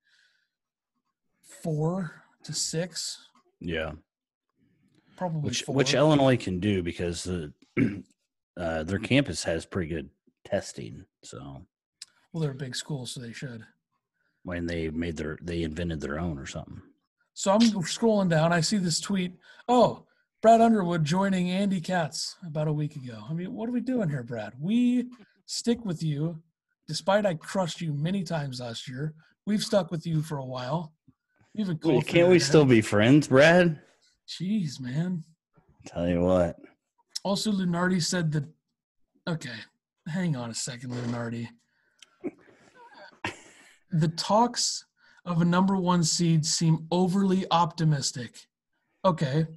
four 1.42 2.24
to 2.44 2.54
six, 2.54 3.30
Yeah, 3.62 3.94
probably 5.16 5.42
which 5.48 5.62
four. 5.64 5.76
which 5.76 5.94
Illinois 5.94 6.36
can 6.38 6.60
do 6.60 6.84
because 6.84 7.24
the 7.24 7.54
uh, 8.58 8.84
their 8.84 9.00
campus 9.00 9.44
has 9.46 9.66
pretty 9.66 9.88
good 9.90 10.10
testing. 10.46 11.06
So 11.24 11.66
well, 12.34 12.42
they're 12.42 12.52
a 12.52 12.56
big 12.56 12.76
school, 12.76 13.06
so 13.06 13.20
they 13.22 13.32
should. 13.32 13.64
when 14.44 14.66
they 14.66 14.90
made 14.90 15.16
their 15.18 15.38
they 15.42 15.64
invented 15.64 16.02
their 16.02 16.20
own 16.20 16.38
or 16.38 16.46
something. 16.46 16.82
So 17.34 17.52
I'm 17.54 17.62
scrolling 17.62 18.30
down. 18.30 18.52
I 18.52 18.62
see 18.62 18.78
this 18.78 19.00
tweet. 19.00 19.34
Oh, 19.68 20.06
Brad 20.42 20.62
Underwood 20.62 21.04
joining 21.04 21.50
Andy 21.50 21.80
Katz 21.82 22.36
about 22.46 22.68
a 22.68 22.74
week 22.74 22.96
ago. 22.96 23.24
I 23.30 23.34
mean, 23.34 23.54
what 23.54 23.70
are 23.70 23.72
we 23.72 23.82
doing 23.82 24.10
here, 24.10 24.24
Brad? 24.24 24.54
We 24.60 25.08
stick 25.46 25.84
with 25.86 26.04
you, 26.04 26.42
despite 26.88 27.26
I 27.26 27.36
crushed 27.36 27.82
you 27.82 27.94
many 27.94 28.24
times 28.24 28.60
last 28.60 28.88
year. 28.88 29.14
We've 29.46 29.64
stuck 29.64 29.90
with 29.90 30.06
you 30.06 30.22
for 30.22 30.38
a 30.38 30.46
while. 30.46 30.94
We've 31.56 31.68
been 31.68 31.78
cool. 31.78 31.98
Wait, 31.98 32.08
can't 32.08 32.30
we 32.30 32.40
still 32.40 32.66
be 32.66 32.82
friends, 32.82 33.28
Brad? 33.28 33.80
Jeez, 34.28 34.80
man. 34.80 35.24
Tell 35.86 36.08
you 36.08 36.22
what. 36.22 36.58
Also, 37.24 37.52
Lunardi 37.52 38.04
said 38.04 38.32
that. 38.34 38.46
Okay, 39.28 39.56
hang 40.08 40.36
on 40.36 40.50
a 40.50 40.54
second, 40.54 40.92
Lunardi. 40.92 41.48
The 43.94 44.10
talks 44.10 44.86
of 45.26 45.42
a 45.42 45.46
number 45.46 45.78
one 45.78 46.04
seed 46.04 46.46
seem 46.46 46.88
overly 46.92 47.46
optimistic. 47.52 48.36
Okay, 49.06 49.48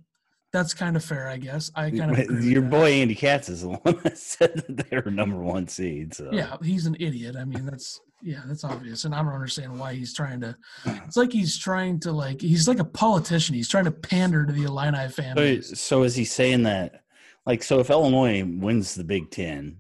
that's 0.53 0.75
kind 0.75 0.97
of 0.97 1.05
fair, 1.05 1.29
I 1.29 1.37
guess. 1.37 1.71
I 1.75 1.91
kind 1.91 2.17
of 2.17 2.45
Your 2.45 2.63
boy 2.63 2.93
Andy 2.93 3.15
Katz 3.15 3.49
is 3.49 3.63
the 3.63 3.69
one 3.83 4.01
that 4.05 4.19
said 4.19 4.65
that 4.67 4.89
they 4.89 4.97
were 4.99 5.11
number 5.11 5.39
one 5.39 5.69
seed. 5.69 6.15
So 6.15 6.31
Yeah, 6.33 6.57
he's 6.63 6.87
an 6.87 6.97
idiot. 7.01 7.37
I 7.37 7.45
mean, 7.45 7.67
that's 7.67 8.01
yeah, 8.23 8.43
that's 8.47 8.65
obvious, 8.65 9.05
and 9.05 9.15
I 9.15 9.23
don't 9.23 9.33
understand 9.33 9.79
why 9.79 9.95
he's 9.95 10.15
trying 10.15 10.41
to. 10.41 10.57
Hmm. 10.83 10.97
It's 11.07 11.17
like 11.17 11.33
he's 11.33 11.59
trying 11.59 12.01
to 12.01 12.13
like 12.13 12.41
he's 12.41 12.67
like 12.67 12.79
a 12.79 12.85
politician. 12.85 13.55
He's 13.55 13.69
trying 13.69 13.85
to 13.85 13.93
pander 13.93 14.47
to 14.47 14.53
the 14.53 14.65
Illini 14.65 15.09
fan. 15.09 15.37
So, 15.37 15.61
so 15.61 16.03
is 16.03 16.15
he 16.15 16.25
saying 16.25 16.63
that? 16.65 17.03
Like, 17.45 17.63
so 17.63 17.79
if 17.79 17.91
Illinois 17.91 18.43
wins 18.45 18.95
the 18.95 19.05
Big 19.05 19.31
Ten, 19.31 19.79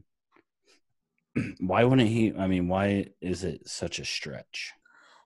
why 1.61 1.85
wouldn't 1.85 2.09
he? 2.09 2.33
I 2.37 2.47
mean, 2.47 2.69
why 2.69 3.09
is 3.21 3.45
it 3.45 3.69
such 3.69 3.99
a 3.99 4.05
stretch? 4.05 4.73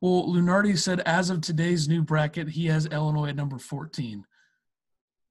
Well, 0.00 0.26
Lunardi 0.28 0.78
said 0.78 1.00
as 1.00 1.30
of 1.30 1.40
today's 1.42 1.88
new 1.88 2.02
bracket, 2.02 2.48
he 2.48 2.66
has 2.66 2.86
Illinois 2.86 3.28
at 3.28 3.36
number 3.36 3.58
fourteen. 3.58 4.24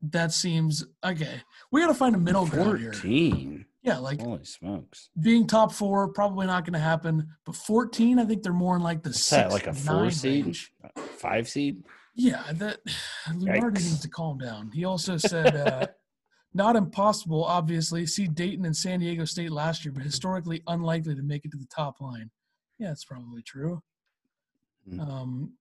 That 0.02 0.32
seems 0.32 0.86
okay. 1.04 1.42
We 1.72 1.82
got 1.82 1.88
to 1.88 1.94
find 1.94 2.16
a 2.16 2.20
middle 2.20 2.46
ground 2.46 2.80
here. 2.80 2.94
Fourteen. 2.94 3.66
Yeah, 3.82 3.98
like 3.98 4.20
Holy 4.22 4.44
smokes! 4.44 5.10
being 5.20 5.48
top 5.48 5.72
four 5.72 6.10
probably 6.10 6.46
not 6.46 6.66
going 6.66 6.74
to 6.74 6.80
happen, 6.80 7.30
but 7.46 7.56
fourteen, 7.56 8.20
I 8.20 8.26
think 8.26 8.44
they're 8.44 8.54
more 8.54 8.76
in 8.76 8.82
like 8.84 9.04
the 9.04 9.10
What's 9.10 9.24
six, 9.24 9.42
that? 9.42 9.52
Like 9.52 9.68
a 9.68 9.74
four 9.74 10.12
seed, 10.12 10.46
range. 10.46 10.74
five 11.18 11.48
seed? 11.50 11.84
Yeah, 12.14 12.44
that 12.54 12.80
Lunardi 13.30 13.62
Yikes. 13.62 13.74
needs 13.76 14.00
to 14.02 14.10
calm 14.10 14.38
down. 14.38 14.72
He 14.74 14.84
also 14.86 15.16
said, 15.18 15.56
uh, 15.56 15.88
not 16.54 16.76
impossible, 16.76 17.44
obviously. 17.44 18.06
See 18.06 18.28
Dayton 18.28 18.66
and 18.66 18.76
San 18.76 19.00
Diego 19.00 19.26
State 19.26 19.52
last 19.52 19.86
year, 19.86 19.92
but 19.92 20.04
historically 20.04 20.64
unlikely 20.68 21.16
to 21.16 21.22
make 21.22 21.46
it 21.46 21.52
to 21.52 21.58
the 21.58 21.68
top 21.74 22.02
line. 22.02 22.32
Yeah, 22.80 22.92
it's 22.92 23.06
probably 23.06 23.44
true. 23.44 23.82
Hmm. 24.90 25.00
Um, 25.00 25.54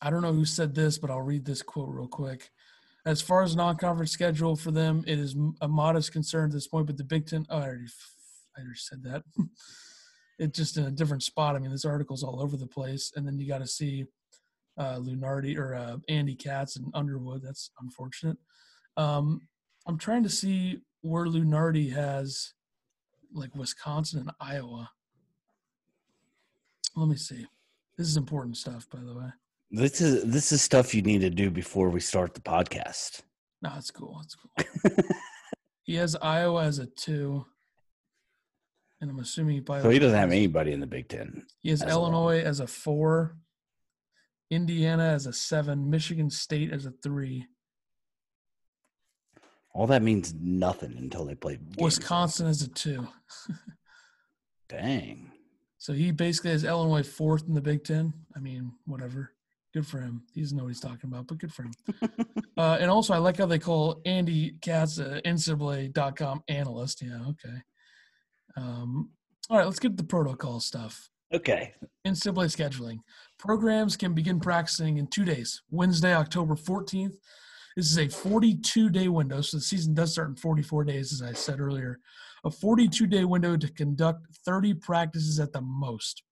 I 0.00 0.10
don't 0.10 0.22
know 0.22 0.32
who 0.32 0.44
said 0.44 0.74
this, 0.74 0.98
but 0.98 1.10
I'll 1.10 1.22
read 1.22 1.44
this 1.44 1.62
quote 1.62 1.88
real 1.90 2.06
quick. 2.06 2.50
As 3.04 3.20
far 3.20 3.42
as 3.42 3.56
non-conference 3.56 4.10
schedule 4.10 4.54
for 4.54 4.70
them, 4.70 5.02
it 5.06 5.18
is 5.18 5.36
a 5.60 5.68
modest 5.68 6.12
concern 6.12 6.46
at 6.46 6.52
this 6.52 6.68
point. 6.68 6.86
But 6.86 6.96
the 6.96 7.04
Big 7.04 7.26
Ten, 7.26 7.46
oh, 7.50 7.58
I 7.58 7.62
already, 7.62 7.86
I 8.56 8.60
already 8.60 8.78
said 8.78 9.02
that. 9.04 9.22
it's 10.38 10.58
just 10.58 10.76
in 10.76 10.84
a 10.84 10.90
different 10.90 11.22
spot. 11.22 11.56
I 11.56 11.58
mean, 11.58 11.70
this 11.70 11.84
article's 11.84 12.22
all 12.22 12.40
over 12.40 12.56
the 12.56 12.66
place, 12.66 13.12
and 13.16 13.26
then 13.26 13.38
you 13.38 13.48
got 13.48 13.58
to 13.58 13.66
see 13.66 14.04
uh, 14.78 14.96
Lunardi 14.96 15.58
or 15.58 15.74
uh, 15.74 15.96
Andy 16.08 16.34
Katz 16.34 16.76
and 16.76 16.90
Underwood. 16.94 17.42
That's 17.42 17.70
unfortunate. 17.80 18.36
Um, 18.96 19.42
I'm 19.86 19.98
trying 19.98 20.22
to 20.24 20.28
see 20.28 20.80
where 21.02 21.26
Lunardi 21.26 21.92
has 21.92 22.52
like 23.32 23.54
Wisconsin 23.54 24.20
and 24.20 24.30
Iowa. 24.40 24.90
Let 26.96 27.08
me 27.08 27.16
see. 27.16 27.46
This 27.96 28.08
is 28.08 28.16
important 28.16 28.56
stuff, 28.56 28.88
by 28.90 29.00
the 29.00 29.14
way. 29.14 29.28
This 29.70 30.00
is 30.00 30.24
this 30.24 30.52
is 30.52 30.62
stuff 30.62 30.94
you 30.94 31.02
need 31.02 31.20
to 31.20 31.30
do 31.30 31.50
before 31.50 31.90
we 31.90 32.00
start 32.00 32.34
the 32.34 32.40
podcast. 32.40 33.22
No, 33.60 33.72
it's 33.76 33.90
cool. 33.90 34.20
It's 34.22 34.34
cool. 34.34 35.04
he 35.82 35.96
has 35.96 36.16
Iowa 36.16 36.64
as 36.64 36.78
a 36.78 36.86
two, 36.86 37.44
and 39.00 39.10
I'm 39.10 39.18
assuming 39.18 39.56
he 39.56 39.60
probably 39.60 39.82
So 39.82 39.90
he 39.90 39.98
doesn't 39.98 40.18
have 40.18 40.32
anybody 40.32 40.72
in 40.72 40.80
the 40.80 40.86
Big 40.86 41.08
Ten. 41.08 41.44
He 41.60 41.70
has 41.70 41.82
as. 41.82 41.90
Illinois 41.90 42.40
as 42.40 42.60
a 42.60 42.66
four, 42.66 43.36
Indiana 44.50 45.08
as 45.08 45.26
a 45.26 45.32
seven, 45.32 45.90
Michigan 45.90 46.30
State 46.30 46.72
as 46.72 46.86
a 46.86 46.92
three, 47.02 47.46
All 49.78 49.86
that 49.86 50.02
means 50.02 50.34
nothing 50.40 50.96
until 50.98 51.24
they 51.24 51.36
play 51.36 51.54
games. 51.54 51.76
Wisconsin 51.78 52.48
as 52.48 52.62
a 52.62 52.68
two. 52.68 53.06
Dang. 54.68 55.30
So 55.76 55.92
he 55.92 56.10
basically 56.10 56.50
has 56.50 56.64
Illinois 56.64 57.04
fourth 57.04 57.46
in 57.46 57.54
the 57.54 57.60
Big 57.60 57.84
Ten. 57.84 58.12
I 58.34 58.40
mean, 58.40 58.72
whatever. 58.86 59.30
Good 59.72 59.86
for 59.86 60.00
him. 60.00 60.24
He 60.34 60.40
doesn't 60.40 60.58
know 60.58 60.64
what 60.64 60.70
he's 60.70 60.80
talking 60.80 61.08
about, 61.08 61.28
but 61.28 61.38
good 61.38 61.54
for 61.54 61.62
him. 61.62 61.72
uh, 62.56 62.78
and 62.80 62.90
also, 62.90 63.14
I 63.14 63.18
like 63.18 63.36
how 63.36 63.46
they 63.46 63.60
call 63.60 64.00
Andy 64.04 64.56
Katz 64.62 64.98
a 64.98 65.22
NCAA.com 65.24 66.42
analyst. 66.48 67.00
Yeah, 67.00 67.20
okay. 67.28 67.58
Um, 68.56 69.10
all 69.48 69.58
right, 69.58 69.66
let's 69.66 69.78
get 69.78 69.96
the 69.96 70.02
protocol 70.02 70.58
stuff. 70.58 71.08
Okay. 71.32 71.72
NCAA 72.04 72.46
scheduling. 72.46 72.98
Programs 73.38 73.96
can 73.96 74.12
begin 74.12 74.40
practicing 74.40 74.96
in 74.96 75.06
two 75.06 75.24
days. 75.24 75.62
Wednesday, 75.70 76.14
October 76.16 76.56
14th. 76.56 77.14
This 77.78 77.92
is 77.92 77.98
a 77.98 78.08
42 78.08 78.90
day 78.90 79.06
window. 79.06 79.40
So 79.40 79.56
the 79.56 79.60
season 79.60 79.94
does 79.94 80.10
start 80.10 80.30
in 80.30 80.34
44 80.34 80.82
days, 80.82 81.12
as 81.12 81.22
I 81.22 81.32
said 81.32 81.60
earlier. 81.60 82.00
A 82.42 82.50
42 82.50 83.06
day 83.06 83.22
window 83.22 83.56
to 83.56 83.72
conduct 83.72 84.26
30 84.44 84.74
practices 84.74 85.38
at 85.38 85.52
the 85.52 85.60
most. 85.60 86.24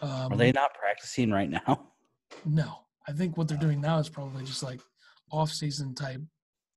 Um, 0.00 0.32
Are 0.32 0.36
they 0.38 0.50
not 0.50 0.72
practicing 0.72 1.30
right 1.30 1.50
now? 1.50 1.88
No. 2.46 2.86
I 3.06 3.12
think 3.12 3.36
what 3.36 3.46
they're 3.48 3.58
doing 3.58 3.82
now 3.82 3.98
is 3.98 4.08
probably 4.08 4.42
just 4.44 4.62
like 4.62 4.80
off 5.30 5.50
season 5.50 5.94
type 5.94 6.22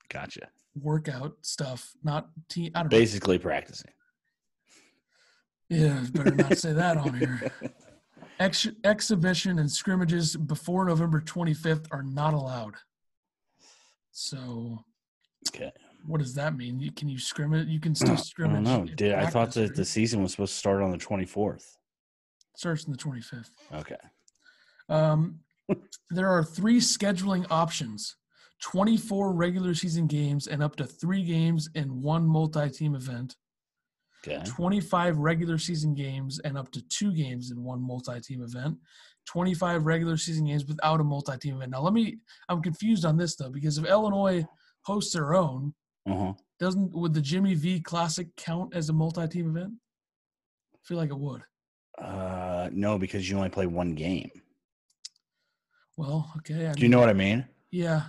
Gotcha. 0.09 0.49
workout 0.77 1.37
stuff, 1.43 1.93
not 2.03 2.27
team. 2.49 2.71
I 2.75 2.79
don't 2.79 2.91
know. 2.91 2.97
Basically 2.97 3.37
practicing. 3.39 3.91
Yeah, 5.69 6.03
better 6.11 6.35
not 6.35 6.57
say 6.57 6.73
that 6.73 6.97
on 6.97 7.13
here. 7.13 7.49
Ex- 8.39 8.67
exhibition 8.83 9.59
and 9.59 9.71
scrimmages 9.71 10.35
before 10.35 10.83
November 10.83 11.21
25th 11.21 11.87
are 11.91 12.03
not 12.03 12.33
allowed. 12.33 12.75
So, 14.19 14.79
Okay. 15.49 15.73
what 16.05 16.19
does 16.19 16.33
that 16.35 16.55
mean? 16.55 16.79
You 16.79 16.89
can 16.93 17.09
you 17.09 17.19
scrimmage? 17.19 17.67
You 17.67 17.81
can 17.81 17.93
still 17.93 18.11
I 18.13 18.15
don't 18.15 18.25
scrimmage. 18.25 18.63
know. 18.65 18.81
in 18.83 18.95
Did 18.95 19.13
I 19.13 19.25
thought 19.25 19.51
that 19.55 19.75
the 19.75 19.83
season 19.83 20.23
was 20.23 20.31
supposed 20.31 20.53
to 20.53 20.57
start 20.57 20.81
on 20.81 20.89
the 20.89 20.97
twenty 20.97 21.25
fourth? 21.25 21.77
starts 22.55 22.85
on 22.85 22.93
the 22.93 22.97
25th. 22.97 23.49
Okay. 23.73 23.97
Um, 24.87 25.39
there 26.09 26.29
are 26.29 26.45
three 26.45 26.79
scheduling 26.79 27.45
options: 27.49 28.15
24 28.61 29.33
regular 29.33 29.73
season 29.73 30.07
games 30.07 30.47
and 30.47 30.63
up 30.63 30.77
to 30.77 30.85
three 30.85 31.25
games 31.25 31.67
in 31.75 32.01
one 32.01 32.25
multi-team 32.25 32.95
event. 32.95 33.35
Okay. 34.27 34.41
25 34.45 35.17
regular 35.17 35.57
season 35.57 35.93
games 35.93 36.39
and 36.45 36.57
up 36.57 36.71
to 36.71 36.81
two 36.87 37.13
games 37.13 37.51
in 37.51 37.63
one 37.63 37.81
multi-team 37.81 38.41
event 38.43 38.77
25 39.27 39.85
regular 39.85 40.17
season 40.17 40.45
games 40.45 40.65
without 40.65 40.99
a 40.99 41.03
multi-team 41.03 41.55
event 41.57 41.71
now 41.71 41.81
let 41.81 41.93
me 41.93 42.17
i'm 42.49 42.61
confused 42.61 43.05
on 43.05 43.17
this 43.17 43.35
though 43.35 43.49
because 43.49 43.77
if 43.77 43.85
illinois 43.85 44.43
hosts 44.83 45.13
their 45.13 45.33
own 45.35 45.73
Uh-huh. 46.07 46.33
doesn't 46.59 46.91
would 46.95 47.13
the 47.13 47.21
jimmy 47.21 47.53
v 47.55 47.79
classic 47.79 48.27
count 48.35 48.73
as 48.75 48.89
a 48.89 48.93
multi-team 48.93 49.49
event 49.55 49.73
i 50.73 50.77
feel 50.83 50.97
like 50.97 51.09
it 51.09 51.17
would 51.19 51.41
Uh 51.99 52.69
no, 52.71 52.97
because 52.99 53.29
you 53.29 53.37
only 53.37 53.49
play 53.49 53.67
one 53.67 53.93
game. 53.95 54.29
well 55.97 56.31
okay 56.37 56.67
I 56.67 56.73
Do 56.73 56.81
you 56.83 56.89
know 56.89 56.99
what 56.99 57.09
I 57.09 57.13
mean? 57.13 57.45
yeah 57.71 58.01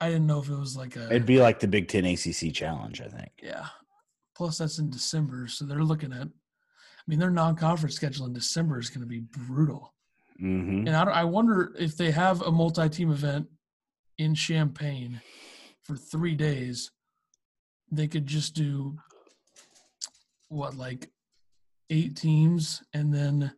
i 0.00 0.08
didn't 0.08 0.26
know 0.26 0.40
if 0.40 0.48
it 0.48 0.56
was 0.56 0.76
like 0.76 0.96
a 0.96 1.06
It'd 1.06 1.26
be 1.26 1.40
like 1.40 1.60
the 1.60 1.68
Big 1.68 1.88
Ten 1.88 2.04
ACC 2.06 2.52
challenge, 2.54 3.00
I 3.00 3.08
think. 3.08 3.30
yeah 3.42 3.66
plus 4.40 4.56
that's 4.58 4.78
in 4.78 4.88
december 4.88 5.46
so 5.46 5.66
they're 5.66 5.84
looking 5.84 6.12
at 6.12 6.26
i 6.26 7.02
mean 7.06 7.18
their 7.18 7.30
non-conference 7.30 7.94
schedule 7.94 8.24
in 8.24 8.32
december 8.32 8.78
is 8.78 8.88
going 8.88 9.02
to 9.02 9.06
be 9.06 9.20
brutal 9.20 9.92
Mm-hmm. 10.42 10.86
And 10.86 10.96
I, 10.96 11.02
I 11.02 11.24
wonder 11.24 11.72
if 11.78 11.96
they 11.96 12.10
have 12.10 12.40
a 12.42 12.50
multi-team 12.50 13.10
event 13.10 13.46
in 14.18 14.34
Champaign 14.34 15.20
for 15.82 15.96
three 15.96 16.34
days, 16.34 16.90
they 17.90 18.08
could 18.08 18.26
just 18.26 18.54
do 18.54 18.96
what 20.48 20.76
like 20.76 21.10
eight 21.90 22.16
teams, 22.16 22.82
and 22.94 23.12
then 23.12 23.52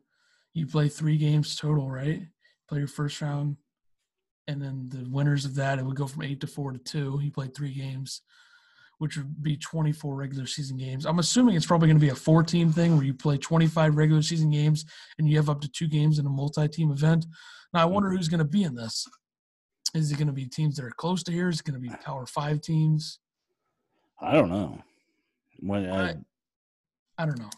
you 0.55 0.67
play 0.67 0.89
three 0.89 1.19
games 1.19 1.57
total, 1.57 1.91
right? 1.91 2.23
Play 2.69 2.79
your 2.79 2.89
first 2.89 3.21
round, 3.21 3.57
and 4.49 4.61
then 4.61 4.89
the 4.89 5.09
winners 5.09 5.45
of 5.45 5.55
that 5.57 5.79
it 5.79 5.85
would 5.85 5.97
go 5.97 6.07
from 6.07 6.23
eight 6.23 6.41
to 6.41 6.47
four 6.47 6.73
to 6.73 6.79
two. 6.79 7.21
You 7.23 7.31
play 7.31 7.49
three 7.49 7.75
games, 7.75 8.23
which 9.03 9.17
would 9.17 9.43
be 9.43 9.57
24 9.57 10.15
regular 10.15 10.47
season 10.47 10.77
games. 10.77 11.07
I'm 11.07 11.19
assuming 11.19 11.57
it's 11.57 11.67
probably 11.67 11.89
going 11.89 11.99
to 11.99 12.01
be 12.07 12.11
a 12.11 12.15
four 12.15 12.45
team 12.45 12.73
thing 12.73 12.95
where 12.95 13.05
you 13.05 13.13
play 13.13 13.37
25 13.37 13.97
regular 13.97 14.23
season 14.23 14.49
games 14.49 14.85
and 15.19 15.29
you 15.29 15.37
have 15.39 15.51
up 15.51 15.61
to 15.63 15.69
two 15.69 15.89
games 15.89 16.21
in 16.21 16.27
a 16.27 16.31
multi 16.31 16.69
team 16.69 16.93
event. 16.93 17.27
Now, 17.75 17.83
I 17.83 17.85
wonder 17.87 18.11
who's 18.11 18.29
going 18.29 18.39
to 18.39 18.45
be 18.45 18.63
in 18.63 18.77
this. 18.77 19.05
Is 19.93 20.13
it 20.13 20.19
going 20.19 20.29
to 20.29 20.33
be 20.33 20.45
teams 20.47 20.77
that 20.77 20.85
are 20.85 20.93
close 20.93 21.25
to 21.25 21.33
here? 21.33 21.49
Is 21.49 21.59
it 21.59 21.65
going 21.65 21.75
to 21.75 21.81
be 21.81 21.93
Power 22.05 22.27
Five 22.27 22.61
teams? 22.61 23.19
I 24.21 24.35
don't 24.35 24.51
know. 24.51 24.81
When 25.59 25.85
uh, 25.87 26.15
I- 27.19 27.23
I 27.23 27.27
don't 27.27 27.41
know. 27.41 27.51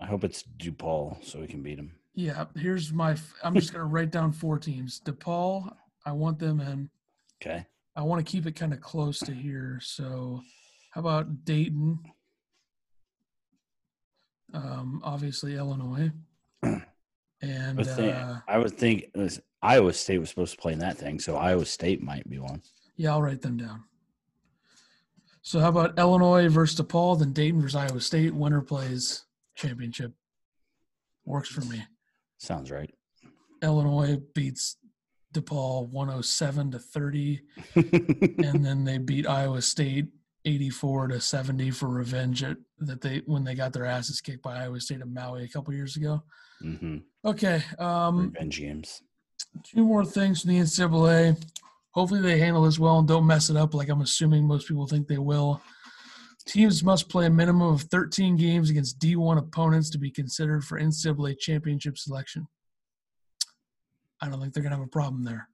I 0.00 0.06
hope 0.06 0.24
it's 0.24 0.42
DePaul 0.56 1.22
so 1.22 1.38
we 1.38 1.46
can 1.46 1.62
beat 1.62 1.78
him. 1.78 1.92
Yeah, 2.14 2.46
here's 2.56 2.94
my. 2.94 3.14
I'm 3.44 3.54
just 3.54 3.74
going 3.74 3.80
to 3.86 3.92
write 3.92 4.10
down 4.10 4.32
four 4.32 4.58
teams. 4.58 5.02
DePaul, 5.04 5.70
I 6.06 6.12
want 6.12 6.38
them 6.38 6.60
in. 6.60 6.88
Okay. 7.42 7.66
I 7.94 8.02
want 8.02 8.24
to 8.24 8.30
keep 8.30 8.46
it 8.46 8.56
kind 8.56 8.72
of 8.72 8.80
close 8.80 9.18
to 9.20 9.32
here. 9.32 9.78
So, 9.82 10.42
how 10.90 11.00
about 11.00 11.44
Dayton? 11.44 11.98
Um, 14.54 15.00
obviously 15.02 15.54
Illinois, 15.54 16.10
and 16.62 16.84
I 17.42 17.72
would 17.72 17.86
think, 17.86 18.14
uh, 18.14 18.36
I 18.46 18.58
would 18.58 18.72
think 18.76 19.06
was 19.14 19.40
Iowa 19.62 19.94
State 19.94 20.18
was 20.18 20.28
supposed 20.28 20.52
to 20.52 20.60
play 20.60 20.74
in 20.74 20.78
that 20.80 20.98
thing, 20.98 21.18
so 21.18 21.36
Iowa 21.36 21.64
State 21.64 22.02
might 22.02 22.28
be 22.28 22.38
one. 22.38 22.60
yeah, 22.96 23.12
I'll 23.12 23.22
write 23.22 23.40
them 23.40 23.56
down. 23.56 23.84
So, 25.40 25.58
how 25.58 25.70
about 25.70 25.98
Illinois 25.98 26.48
versus 26.48 26.78
DePaul? 26.78 27.18
Then 27.18 27.32
Dayton 27.32 27.62
versus 27.62 27.76
Iowa 27.76 28.00
State. 28.00 28.34
Winner 28.34 28.60
plays 28.60 29.24
championship. 29.54 30.12
Works 31.24 31.48
for 31.48 31.62
me. 31.62 31.82
Sounds 32.36 32.70
right. 32.70 32.92
Illinois 33.62 34.18
beats 34.34 34.76
DePaul 35.32 35.88
107 35.88 36.72
to 36.72 36.78
30, 36.78 37.42
and 37.74 38.64
then 38.64 38.84
they 38.84 38.98
beat 38.98 39.26
Iowa 39.26 39.62
State 39.62 40.06
84 40.44 41.08
to 41.08 41.20
70 41.20 41.70
for 41.70 41.88
revenge 41.88 42.42
at, 42.42 42.56
that 42.78 43.00
they 43.00 43.22
when 43.26 43.44
they 43.44 43.54
got 43.54 43.72
their 43.72 43.86
asses 43.86 44.20
kicked 44.20 44.42
by 44.42 44.62
Iowa 44.62 44.80
State 44.80 45.00
at 45.00 45.08
Maui 45.08 45.44
a 45.44 45.48
couple 45.48 45.72
years 45.74 45.96
ago. 45.96 46.22
mm-hmm. 46.62 46.98
Okay, 47.24 47.62
um, 47.78 48.32
Revenge 48.32 48.58
games. 48.58 49.02
two 49.64 49.84
more 49.84 50.04
things 50.04 50.42
from 50.42 50.50
the 50.50 50.58
NCAA. 50.58 51.42
Hopefully 51.92 52.22
they 52.22 52.38
handle 52.38 52.62
this 52.62 52.78
well 52.78 52.98
and 52.98 53.06
don't 53.06 53.26
mess 53.26 53.50
it 53.50 53.56
up 53.56 53.74
like 53.74 53.88
I'm 53.88 54.00
assuming 54.00 54.44
most 54.44 54.66
people 54.66 54.86
think 54.86 55.06
they 55.06 55.18
will. 55.18 55.60
Teams 56.46 56.82
must 56.82 57.08
play 57.08 57.26
a 57.26 57.30
minimum 57.30 57.72
of 57.72 57.82
13 57.82 58.36
games 58.36 58.70
against 58.70 58.98
D1 58.98 59.38
opponents 59.38 59.90
to 59.90 59.98
be 59.98 60.10
considered 60.10 60.64
for 60.64 60.80
NCAA 60.80 61.38
championship 61.38 61.96
selection. 61.96 62.48
I 64.22 64.28
don't 64.28 64.40
think 64.40 64.54
they're 64.54 64.62
going 64.62 64.70
to 64.70 64.78
have 64.78 64.86
a 64.86 64.90
problem 64.90 65.24
there. 65.24 65.48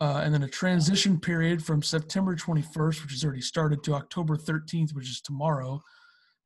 Uh, 0.00 0.20
and 0.24 0.32
then 0.32 0.42
a 0.44 0.48
transition 0.48 1.18
period 1.18 1.64
from 1.64 1.82
September 1.82 2.36
21st, 2.36 3.02
which 3.02 3.12
has 3.12 3.24
already 3.24 3.40
started, 3.40 3.82
to 3.82 3.94
October 3.94 4.36
13th, 4.36 4.94
which 4.94 5.08
is 5.10 5.20
tomorrow, 5.20 5.82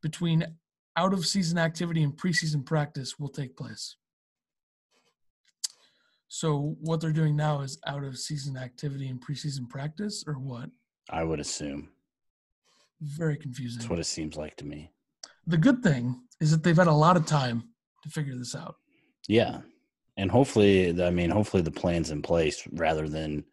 between 0.02 0.46
out 0.96 1.12
of 1.12 1.26
season 1.26 1.58
activity 1.58 2.02
and 2.02 2.16
preseason 2.16 2.64
practice 2.64 3.18
will 3.18 3.28
take 3.28 3.56
place. 3.56 3.96
So 6.28 6.76
what 6.80 7.00
they're 7.00 7.12
doing 7.12 7.36
now 7.36 7.60
is 7.60 7.78
out 7.86 8.04
of 8.04 8.16
season 8.18 8.56
activity 8.56 9.08
and 9.08 9.20
preseason 9.20 9.68
practice, 9.68 10.22
or 10.26 10.34
what? 10.34 10.70
I 11.10 11.24
would 11.24 11.40
assume 11.40 11.88
Very 13.00 13.36
confusing. 13.36 13.78
that's 13.80 13.90
what 13.90 13.98
it 13.98 14.04
seems 14.04 14.36
like 14.36 14.56
to 14.56 14.64
me. 14.64 14.90
the 15.46 15.56
good 15.58 15.82
thing 15.82 16.20
is 16.40 16.52
that 16.52 16.62
they've 16.62 16.76
had 16.76 16.86
a 16.86 16.92
lot 16.92 17.16
of 17.16 17.26
time 17.26 17.64
to 18.04 18.08
figure 18.08 18.36
this 18.36 18.54
out. 18.54 18.76
Yeah, 19.26 19.58
and 20.16 20.30
hopefully, 20.30 21.02
I 21.02 21.10
mean, 21.10 21.30
hopefully 21.30 21.62
the 21.62 21.70
plan's 21.70 22.10
in 22.10 22.22
place 22.22 22.62
rather 22.72 23.08
than 23.08 23.44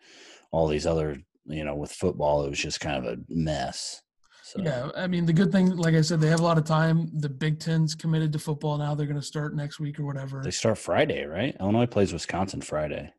all 0.52 0.67
these 0.67 0.86
other. 0.86 1.17
You 1.50 1.63
know, 1.63 1.76
with 1.76 1.93
football, 1.93 2.43
it 2.43 2.50
was 2.50 2.60
just 2.60 2.82
kind 2.82 2.98
of 2.98 3.06
a 3.06 3.17
mess. 3.30 4.02
So, 4.43 4.62
Yeah, 4.62 4.89
I 4.98 5.08
mean 5.08 5.26
the 5.26 5.32
good 5.32 5.50
thing, 5.52 5.78
like 5.78 5.93
I 5.96 6.02
said, 6.02 6.20
they 6.20 6.28
have 6.28 6.41
a 6.41 6.43
lot 6.43 6.58
of 6.58 6.65
time. 6.65 7.10
The 7.13 7.30
Big 7.30 7.60
Ten's 7.60 7.96
committed 7.96 8.34
to 8.34 8.39
football 8.39 8.78
now. 8.78 8.96
They're 8.96 9.08
going 9.08 9.20
to 9.20 9.26
start 9.26 9.56
next 9.56 9.80
week 9.80 9.98
or 9.98 10.06
whatever. 10.06 10.41
they 10.43 10.52
start 10.52 10.78
Friday, 10.78 11.26
right? 11.26 11.56
Illinois 11.62 11.86
plays 11.86 12.12
Wisconsin 12.12 12.60
Friday. 12.60 13.13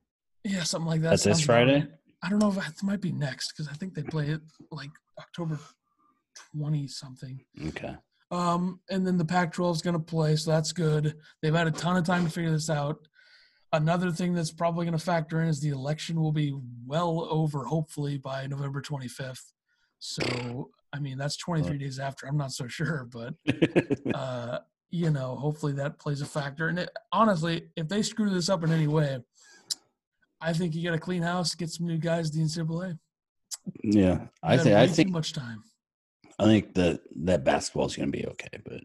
Yeah, 0.45 0.63
something 0.63 0.89
like 0.89 1.01
that. 1.03 1.11
That's 1.11 1.25
this 1.25 1.39
sounds 1.39 1.47
Friday? 1.47 1.81
right. 1.81 1.89
I 2.23 2.29
don't 2.29 2.39
know 2.39 2.51
if 2.51 2.57
it 2.59 2.83
might 2.83 3.01
be 3.01 3.13
next 3.13 3.53
because 3.53 3.69
I 3.69 3.75
think 3.75 3.95
they 3.95 4.03
play 4.03 4.29
it 4.29 4.41
like 4.71 4.91
October 5.19 5.59
twenty 6.55 6.87
something. 6.89 7.41
Okay. 7.69 7.95
Um, 8.31 8.81
and 8.91 9.07
then 9.07 9.17
the 9.17 9.25
Pac-12 9.25 9.77
is 9.77 9.83
going 9.83 9.95
to 9.95 10.01
play, 10.01 10.37
so 10.37 10.51
that's 10.51 10.73
good. 10.73 11.15
They've 11.41 11.55
had 11.55 11.67
a 11.67 11.71
ton 11.71 11.97
of 11.97 12.05
time 12.05 12.25
to 12.27 12.31
figure 12.31 12.51
this 12.51 12.69
out. 12.69 12.99
Another 13.73 14.11
thing 14.11 14.33
that's 14.35 14.51
probably 14.51 14.87
going 14.87 14.97
to 14.97 15.05
factor 15.05 15.43
in 15.43 15.49
is 15.49 15.61
the 15.61 15.69
election 15.71 16.21
will 16.21 16.33
be 16.33 16.55
well 16.87 17.29
over, 17.31 17.65
hopefully, 17.65 18.17
by 18.17 18.47
November 18.47 18.81
25th. 18.81 19.53
So, 19.99 20.71
I 20.93 21.01
mean, 21.01 21.19
that's 21.19 21.37
23 21.37 21.77
days 21.77 21.99
after. 21.99 22.27
I'm 22.27 22.37
not 22.37 22.53
so 22.53 22.67
sure, 22.67 23.07
but 23.13 23.35
uh, 24.15 24.61
you 24.91 25.11
know, 25.11 25.37
hopefully 25.37 25.73
that 25.75 25.99
plays 25.99 26.23
a 26.23 26.27
factor. 26.27 26.69
And 26.69 26.79
it, 26.79 26.91
honestly, 27.13 27.69
if 27.77 27.89
they 27.89 28.03
screw 28.03 28.31
this 28.31 28.49
up 28.49 28.65
in 28.65 28.73
any 28.73 28.87
way, 28.87 29.19
I 30.41 30.53
think 30.53 30.75
you 30.75 30.85
got 30.85 30.97
a 30.97 31.01
clean 31.01 31.23
house, 31.23 31.55
get 31.55 31.71
some 31.71 31.87
new 31.87 31.99
guys, 31.99 32.31
the 32.31 32.41
NCAA. 32.41 32.99
yeah, 33.83 34.27
I 34.43 34.57
think 34.57 34.77
I 34.77 34.87
think 34.87 35.11
much 35.11 35.33
time. 35.33 35.63
I 36.39 36.45
think 36.45 36.75
that 36.75 37.01
that 37.25 37.45
basketball 37.45 37.87
is 37.87 37.97
going 37.97 38.13
to 38.13 38.17
be 38.17 38.27
okay, 38.27 38.61
but 38.65 38.83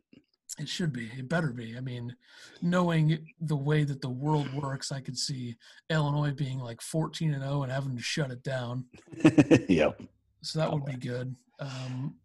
It 0.60 0.70
should 0.70 0.94
be. 0.94 1.10
It 1.18 1.28
better 1.28 1.52
be. 1.52 1.76
I 1.78 1.80
mean, 1.80 2.16
knowing 2.62 3.28
the 3.42 3.56
way 3.56 3.84
that 3.84 4.02
the 4.02 4.10
world 4.10 4.54
works, 4.54 4.92
I 4.92 5.02
could 5.02 5.18
see 5.18 5.56
Illinois 5.90 6.32
being 6.32 6.60
like 6.60 6.82
14 6.82 7.34
and 7.34 7.44
0 7.44 7.64
and 7.64 7.72
having 7.72 7.96
to 7.96 8.04
shut 8.04 8.30
it 8.30 8.44
down. 8.44 8.86
yep. 9.68 10.00
So 10.42 10.60
that 10.60 10.72
would 10.72 10.86
be 10.86 10.94
good. 10.94 11.36
Um, 11.60 12.16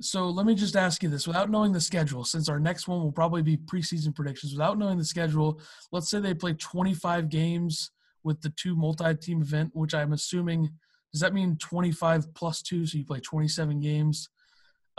so 0.00 0.28
let 0.28 0.46
me 0.46 0.54
just 0.54 0.76
ask 0.76 1.02
you 1.02 1.08
this 1.08 1.26
without 1.26 1.50
knowing 1.50 1.72
the 1.72 1.80
schedule, 1.80 2.24
since 2.24 2.48
our 2.48 2.60
next 2.60 2.86
one 2.86 3.00
will 3.00 3.12
probably 3.12 3.42
be 3.42 3.56
preseason 3.56 4.14
predictions, 4.14 4.52
without 4.52 4.78
knowing 4.78 4.98
the 4.98 5.04
schedule, 5.04 5.60
let's 5.90 6.10
say 6.10 6.20
they 6.20 6.34
play 6.34 6.54
25 6.54 7.28
games 7.28 7.90
with 8.24 8.40
the 8.40 8.50
two 8.50 8.76
multi 8.76 9.14
team 9.14 9.42
event, 9.42 9.70
which 9.74 9.94
I'm 9.94 10.12
assuming 10.12 10.70
does 11.12 11.20
that 11.20 11.34
mean 11.34 11.56
25 11.58 12.32
plus 12.34 12.62
two? 12.62 12.86
So 12.86 12.98
you 12.98 13.04
play 13.04 13.20
27 13.20 13.80
games? 13.80 14.30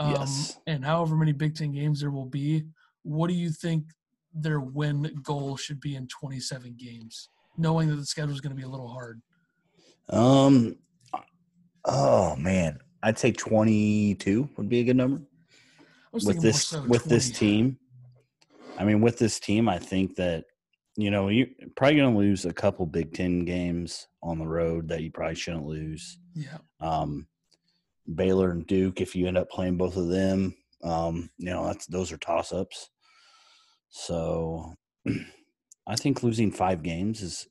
Um, 0.00 0.10
Yes. 0.12 0.58
And 0.66 0.84
however 0.84 1.16
many 1.16 1.32
Big 1.32 1.54
Ten 1.54 1.72
games 1.72 2.00
there 2.00 2.10
will 2.10 2.26
be, 2.26 2.64
what 3.02 3.28
do 3.28 3.34
you 3.34 3.50
think 3.50 3.84
their 4.32 4.60
win 4.60 5.10
goal 5.22 5.56
should 5.56 5.80
be 5.80 5.94
in 5.94 6.08
27 6.08 6.74
games, 6.76 7.28
knowing 7.56 7.88
that 7.88 7.96
the 7.96 8.06
schedule 8.06 8.34
is 8.34 8.40
going 8.40 8.54
to 8.54 8.56
be 8.56 8.66
a 8.66 8.68
little 8.68 8.88
hard? 8.88 9.20
Um. 10.08 10.76
Oh 11.86 12.34
man, 12.36 12.78
I'd 13.02 13.18
say 13.18 13.30
twenty-two 13.30 14.48
would 14.56 14.68
be 14.70 14.80
a 14.80 14.84
good 14.84 14.96
number 14.96 15.20
with 16.12 16.40
this 16.40 16.68
so 16.68 16.82
with 16.82 17.04
this 17.04 17.30
team. 17.30 17.78
I 18.78 18.84
mean, 18.84 19.00
with 19.00 19.18
this 19.18 19.38
team, 19.38 19.68
I 19.68 19.78
think 19.78 20.16
that 20.16 20.44
you 20.96 21.10
know 21.10 21.28
you're 21.28 21.48
probably 21.76 21.96
going 21.96 22.12
to 22.12 22.18
lose 22.18 22.44
a 22.46 22.52
couple 22.52 22.86
Big 22.86 23.12
Ten 23.12 23.44
games 23.44 24.08
on 24.22 24.38
the 24.38 24.46
road 24.46 24.88
that 24.88 25.02
you 25.02 25.10
probably 25.10 25.34
shouldn't 25.34 25.66
lose. 25.66 26.18
Yeah. 26.34 26.58
Um, 26.80 27.26
Baylor 28.12 28.50
and 28.50 28.66
Duke, 28.66 29.00
if 29.00 29.14
you 29.16 29.26
end 29.26 29.38
up 29.38 29.50
playing 29.50 29.76
both 29.76 29.96
of 29.96 30.08
them, 30.08 30.54
um, 30.82 31.30
you 31.38 31.46
know 31.50 31.66
that's 31.66 31.86
those 31.86 32.12
are 32.12 32.18
toss-ups. 32.18 32.90
So, 33.90 34.74
I 35.86 35.96
think 35.96 36.22
losing 36.22 36.50
five 36.50 36.82
games 36.82 37.22
is 37.22 37.46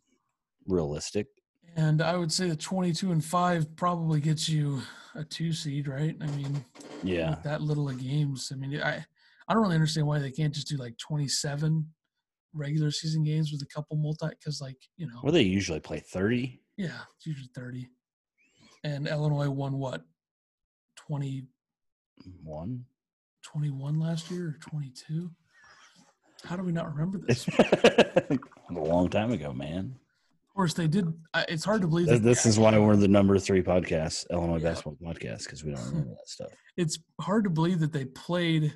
realistic. 0.67 1.27
And 1.75 2.01
I 2.01 2.15
would 2.17 2.31
say 2.31 2.49
the 2.49 2.55
22 2.55 3.11
and 3.11 3.23
5 3.23 3.75
probably 3.75 4.19
gets 4.19 4.47
you 4.47 4.81
a 5.15 5.23
two 5.23 5.53
seed, 5.53 5.87
right? 5.87 6.15
I 6.21 6.27
mean, 6.27 6.63
Yeah, 7.01 7.37
that 7.43 7.61
little 7.61 7.89
of 7.89 7.99
games. 7.99 8.51
I 8.53 8.57
mean, 8.57 8.79
I, 8.79 9.03
I 9.47 9.53
don't 9.53 9.63
really 9.63 9.75
understand 9.75 10.05
why 10.05 10.19
they 10.19 10.31
can't 10.31 10.53
just 10.53 10.67
do 10.67 10.77
like 10.77 10.97
27 10.99 11.87
regular 12.53 12.91
season 12.91 13.23
games 13.23 13.51
with 13.51 13.61
a 13.63 13.73
couple 13.73 13.97
multi, 13.97 14.27
because, 14.37 14.61
like, 14.61 14.77
you 14.97 15.07
know, 15.07 15.19
Well, 15.23 15.33
they 15.33 15.41
usually 15.41 15.79
play 15.79 15.99
30. 15.99 16.61
yeah, 16.77 16.99
it's 17.15 17.25
usually 17.25 17.49
30. 17.55 17.89
And 18.83 19.07
Illinois 19.07 19.49
won 19.49 19.73
what? 19.79 20.03
20, 21.13 21.43
One. 22.43 22.85
21 23.43 23.99
last 23.99 24.31
year 24.31 24.47
or 24.47 24.57
22? 24.71 25.29
How 26.43 26.55
do 26.55 26.63
we 26.63 26.71
not 26.71 26.91
remember 26.91 27.19
this? 27.19 27.47
a 27.59 28.39
long 28.71 29.09
time 29.09 29.31
ago, 29.31 29.53
man. 29.53 29.93
Of 30.49 30.55
course, 30.55 30.73
they 30.73 30.87
did. 30.87 31.05
It's 31.47 31.63
hard 31.63 31.81
to 31.81 31.87
believe 31.87 32.07
This, 32.07 32.19
that 32.19 32.25
this 32.25 32.45
is 32.47 32.57
why 32.57 32.75
we're 32.79 32.95
the 32.95 33.07
number 33.07 33.37
three 33.37 33.61
podcast, 33.61 34.25
Illinois 34.31 34.57
Yeah. 34.57 34.69
basketball 34.71 34.97
podcast, 35.13 35.43
because 35.43 35.63
we 35.63 35.71
don't 35.75 35.85
remember 35.85 36.09
that 36.15 36.27
stuff. 36.27 36.49
it's 36.77 36.97
hard 37.21 37.43
to 37.43 37.51
believe 37.51 37.79
that 37.81 37.93
they 37.93 38.05
played 38.05 38.73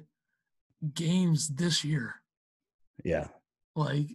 games 0.93 1.49
this 1.49 1.83
year. 1.83 2.13
Yeah. 3.03 3.27
like 3.75 4.09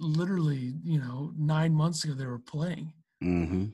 literally 0.00 0.72
you 0.82 0.98
know 0.98 1.32
nine 1.38 1.72
months 1.74 2.04
ago 2.04 2.14
they 2.14 2.26
were 2.26 2.38
playing 2.38 2.92
Mm-hmm. 3.22 3.66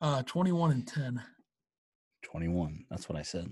uh 0.00 0.22
21 0.24 0.70
and 0.72 0.86
10 0.86 1.22
21. 2.40 2.84
That's 2.90 3.08
what 3.08 3.16
I 3.18 3.22
said. 3.22 3.48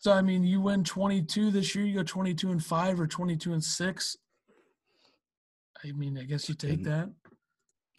so 0.00 0.10
i 0.12 0.20
mean 0.20 0.42
you 0.42 0.60
win 0.60 0.82
22 0.82 1.52
this 1.52 1.74
year 1.74 1.84
you 1.86 1.94
go 1.94 2.02
22 2.02 2.50
and 2.50 2.62
5 2.64 3.00
or 3.00 3.06
22 3.06 3.52
and 3.52 3.62
6 3.64 4.16
i 5.84 5.92
mean 5.92 6.18
i 6.18 6.24
guess 6.24 6.48
you 6.48 6.54
take 6.56 6.82
that 6.84 7.08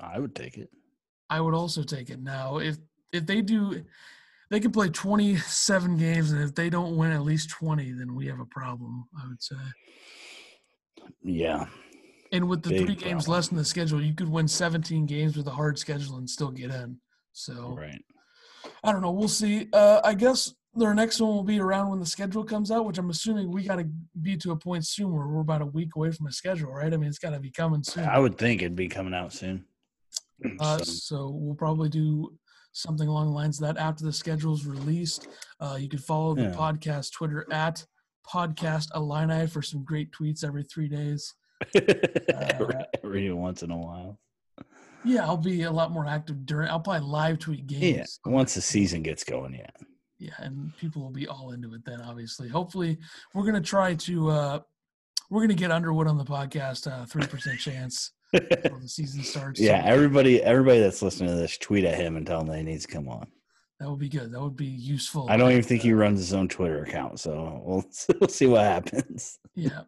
I 0.02 0.20
would 0.20 0.36
take 0.36 0.58
it. 0.58 0.70
i 1.30 1.40
would 1.40 1.54
also 1.54 1.84
take 1.84 2.10
it 2.10 2.22
now 2.22 2.58
if 2.58 2.76
if 3.14 3.26
they 3.26 3.42
do 3.42 3.82
they 4.52 4.60
can 4.60 4.72
play 4.74 4.90
27 4.90 5.98
games 5.98 6.32
and 6.34 6.44
if 6.44 6.54
they 6.54 6.70
don't 6.70 6.98
win 6.98 7.12
at 7.14 7.24
least 7.24 7.50
20 7.52 7.94
then 7.94 8.14
we 8.14 8.28
have 8.28 8.42
a 8.42 8.46
problem 8.60 9.06
i 9.24 9.28
would 9.30 9.42
say 9.42 9.56
Yeah. 11.24 11.66
and 12.34 12.50
with 12.50 12.62
the 12.62 12.70
Big 12.72 12.86
three 12.86 12.96
games 12.96 13.24
problem. 13.26 13.36
less 13.38 13.52
in 13.52 13.58
the 13.58 13.66
schedule 13.66 14.02
you 14.02 14.14
could 14.14 14.30
win 14.30 14.48
17 14.50 15.06
games 15.06 15.38
with 15.38 15.48
a 15.48 15.52
hard 15.62 15.80
schedule 15.80 16.18
and 16.18 16.30
still 16.30 16.52
get 16.52 16.72
in 16.72 16.98
so 17.32 17.76
Right. 17.80 18.04
I 18.86 18.92
don't 18.92 19.02
know. 19.02 19.12
We'll 19.12 19.28
see. 19.28 19.68
Uh, 19.74 20.00
I 20.04 20.14
guess 20.14 20.54
their 20.76 20.94
next 20.94 21.20
one 21.20 21.32
will 21.36 21.44
be 21.44 21.60
around 21.60 21.90
when 21.90 22.00
the 22.00 22.06
schedule 22.06 22.44
comes 22.44 22.70
out, 22.70 22.86
which 22.86 22.98
I'm 22.98 23.10
assuming 23.10 23.52
we 23.52 23.64
got 23.64 23.78
to 23.78 23.88
be 24.22 24.38
to 24.38 24.52
a 24.52 24.56
point 24.56 24.86
soon 24.86 25.12
where 25.14 25.28
we're 25.28 25.42
about 25.42 25.62
a 25.62 25.66
week 25.66 25.96
away 25.96 26.12
from 26.12 26.28
a 26.28 26.32
schedule, 26.32 26.72
right? 26.72 26.94
I 26.94 26.98
mean, 26.98 27.10
it's 27.10 27.18
got 27.20 27.32
to 27.32 27.40
be 27.40 27.50
coming 27.52 27.82
soon. 27.84 28.04
I 28.06 28.20
would 28.20 28.38
think 28.38 28.62
it'd 28.62 28.76
be 28.76 28.88
coming 28.88 29.14
out 29.14 29.34
soon. 29.34 29.66
Uh, 30.60 30.78
So, 30.80 30.84
so 30.84 31.30
we'll 31.34 31.56
probably 31.56 31.88
do 31.90 32.38
something 32.74 33.08
along 33.08 33.28
the 33.28 33.32
lines 33.34 33.60
of 33.62 33.66
that 33.68 33.82
after 33.82 34.04
the 34.04 34.12
schedule's 34.12 34.66
released. 34.66 35.30
Uh, 35.62 35.78
you 35.80 35.88
can 35.88 36.00
follow 36.00 36.36
the 36.36 36.44
Yeah. 36.44 36.52
podcast 36.52 37.14
Twitter 37.14 37.48
at 37.52 37.86
podcast 38.28 38.90
Illini 38.94 39.48
for 39.48 39.62
some 39.62 39.84
great 39.86 40.12
tweets 40.12 40.44
every 40.44 40.64
three 40.64 40.90
days. 40.90 41.34
every, 41.74 42.76
every 43.04 43.32
once 43.32 43.64
in 43.64 43.72
a 43.72 43.78
while. 43.78 44.20
Yeah, 45.06 45.26
I'll 45.26 45.38
be 45.38 45.64
a 45.64 45.72
lot 45.72 45.92
more 45.92 46.08
active 46.08 46.46
during. 46.46 46.70
I'll 46.70 46.80
probably 46.80 47.08
live 47.08 47.40
tweet 47.40 47.68
games. 47.68 48.20
Yeah. 48.26 48.32
Once 48.32 48.56
the 48.56 48.62
season 48.62 49.04
gets 49.04 49.24
going, 49.24 49.54
yeah. 49.54 49.70
yeah 50.20 50.34
and 50.40 50.76
people 50.78 51.02
will 51.02 51.12
be 51.12 51.28
all 51.28 51.52
into 51.52 51.74
it 51.74 51.84
then 51.86 52.02
obviously 52.02 52.48
hopefully 52.48 52.98
we're 53.34 53.44
going 53.44 53.54
to 53.56 53.62
try 53.62 53.94
to 53.94 54.30
uh 54.30 54.60
we're 55.30 55.46
to 55.48 55.54
get 55.54 55.72
underwood 55.72 56.08
on 56.08 56.18
the 56.18 56.24
podcast 56.24 56.88
uh 56.88 57.06
3% 57.06 57.58
chance 57.58 58.12
before 58.32 58.80
the 58.80 58.88
season 58.88 59.24
starts 59.24 59.60
yeah. 59.60 59.82
Everybody, 59.86 60.42
everybody 60.42 60.80
that's 60.80 61.02
listening 61.02 61.30
to 61.30 61.36
this, 61.36 61.58
tweet 61.58 61.86
at 61.86 61.96
him 61.96 62.16
and 62.18 62.26
tell 62.26 62.42
him 62.42 62.48
they 62.48 62.64
need 62.64 62.82
to 62.82 62.88
come 62.88 63.08
on. 63.08 63.28
that 63.80 63.90
would 63.90 64.00
be 64.00 64.10
good 64.10 64.32
that 64.32 64.42
would 64.42 64.56
be 64.58 64.66
useful 64.66 65.28
I 65.30 65.38
don't 65.38 65.52
even 65.52 65.64
think 65.64 65.82
he 65.82 65.94
runs 65.94 66.20
his 66.20 66.34
own 66.34 66.48
Twitter 66.48 66.84
account, 66.84 67.20
so 67.20 67.62
we'll, 67.64 67.86
we'll 68.20 68.30
see 68.30 68.48
what 68.48 68.64
happens. 68.64 69.38
yeah 69.54 69.82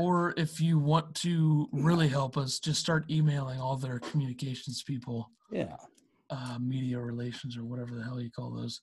or 0.00 0.32
if 0.36 0.60
you 0.60 0.78
want 0.78 1.14
to 1.14 1.68
really 1.72 2.08
help 2.08 2.36
us 2.36 2.58
just 2.58 2.80
start 2.80 3.04
emailing 3.10 3.60
all 3.60 3.76
their 3.76 3.98
communications 3.98 4.82
people 4.82 5.30
Yeah. 5.52 5.76
uh, 6.30 6.58
media 6.58 6.98
relations 6.98 7.56
or 7.56 7.64
whatever 7.64 7.94
the 7.94 8.02
hell 8.02 8.20
you 8.20 8.30
call 8.30 8.50
those. 8.50 8.80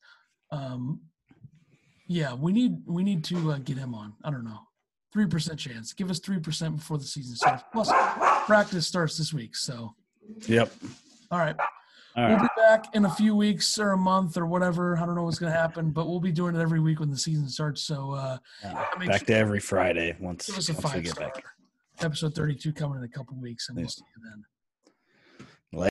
Um, 0.51 1.01
yeah, 2.07 2.33
we 2.33 2.51
need 2.53 2.73
we 2.85 3.03
need 3.03 3.23
to 3.25 3.51
uh, 3.51 3.57
get 3.57 3.77
him 3.77 3.93
on. 3.93 4.13
I 4.23 4.29
don't 4.31 4.45
know, 4.45 4.59
three 5.11 5.27
percent 5.27 5.59
chance. 5.59 5.91
Give 5.93 6.09
us 6.09 6.19
three 6.19 6.39
percent 6.39 6.77
before 6.77 6.97
the 6.97 7.03
season 7.03 7.35
starts. 7.35 7.63
Plus, 7.73 7.91
practice 8.45 8.87
starts 8.87 9.17
this 9.17 9.33
week. 9.33 9.55
So, 9.57 9.93
Yep. 10.47 10.71
all 11.31 11.39
right, 11.39 11.55
All 12.15 12.27
we'll 12.29 12.39
be 12.39 12.47
back 12.67 12.93
in 12.95 13.05
a 13.05 13.09
few 13.09 13.35
weeks 13.35 13.79
or 13.79 13.91
a 13.91 13.97
month 13.97 14.37
or 14.37 14.45
whatever. 14.45 14.97
I 14.97 15.05
don't 15.05 15.15
know 15.15 15.23
what's 15.23 15.39
going 15.39 15.51
to 15.53 15.57
happen, 15.57 15.91
but 15.91 16.07
we'll 16.07 16.19
be 16.19 16.31
doing 16.31 16.55
it 16.55 16.61
every 16.61 16.79
week 16.79 16.99
when 16.99 17.09
the 17.09 17.17
season 17.17 17.47
starts. 17.47 17.83
So, 17.83 18.11
uh, 18.11 18.37
Yeah. 18.63 18.85
Back 19.05 19.25
to 19.27 19.35
every 19.35 19.59
Friday 19.59 20.15
once, 20.19 20.47
give 20.47 20.57
us 20.57 20.69
a 20.69 20.73
once 20.73 20.93
we 20.95 21.01
get 21.01 21.13
star. 21.13 21.29
back. 21.29 21.43
Episode 21.99 22.35
thirty-two 22.35 22.73
coming 22.73 22.99
in 22.99 23.03
a 23.03 23.07
couple 23.07 23.35
weeks, 23.37 23.69
and 23.69 23.77
we'll 23.77 23.87
see 23.87 24.03
you 24.15 24.23
then. 24.29 24.43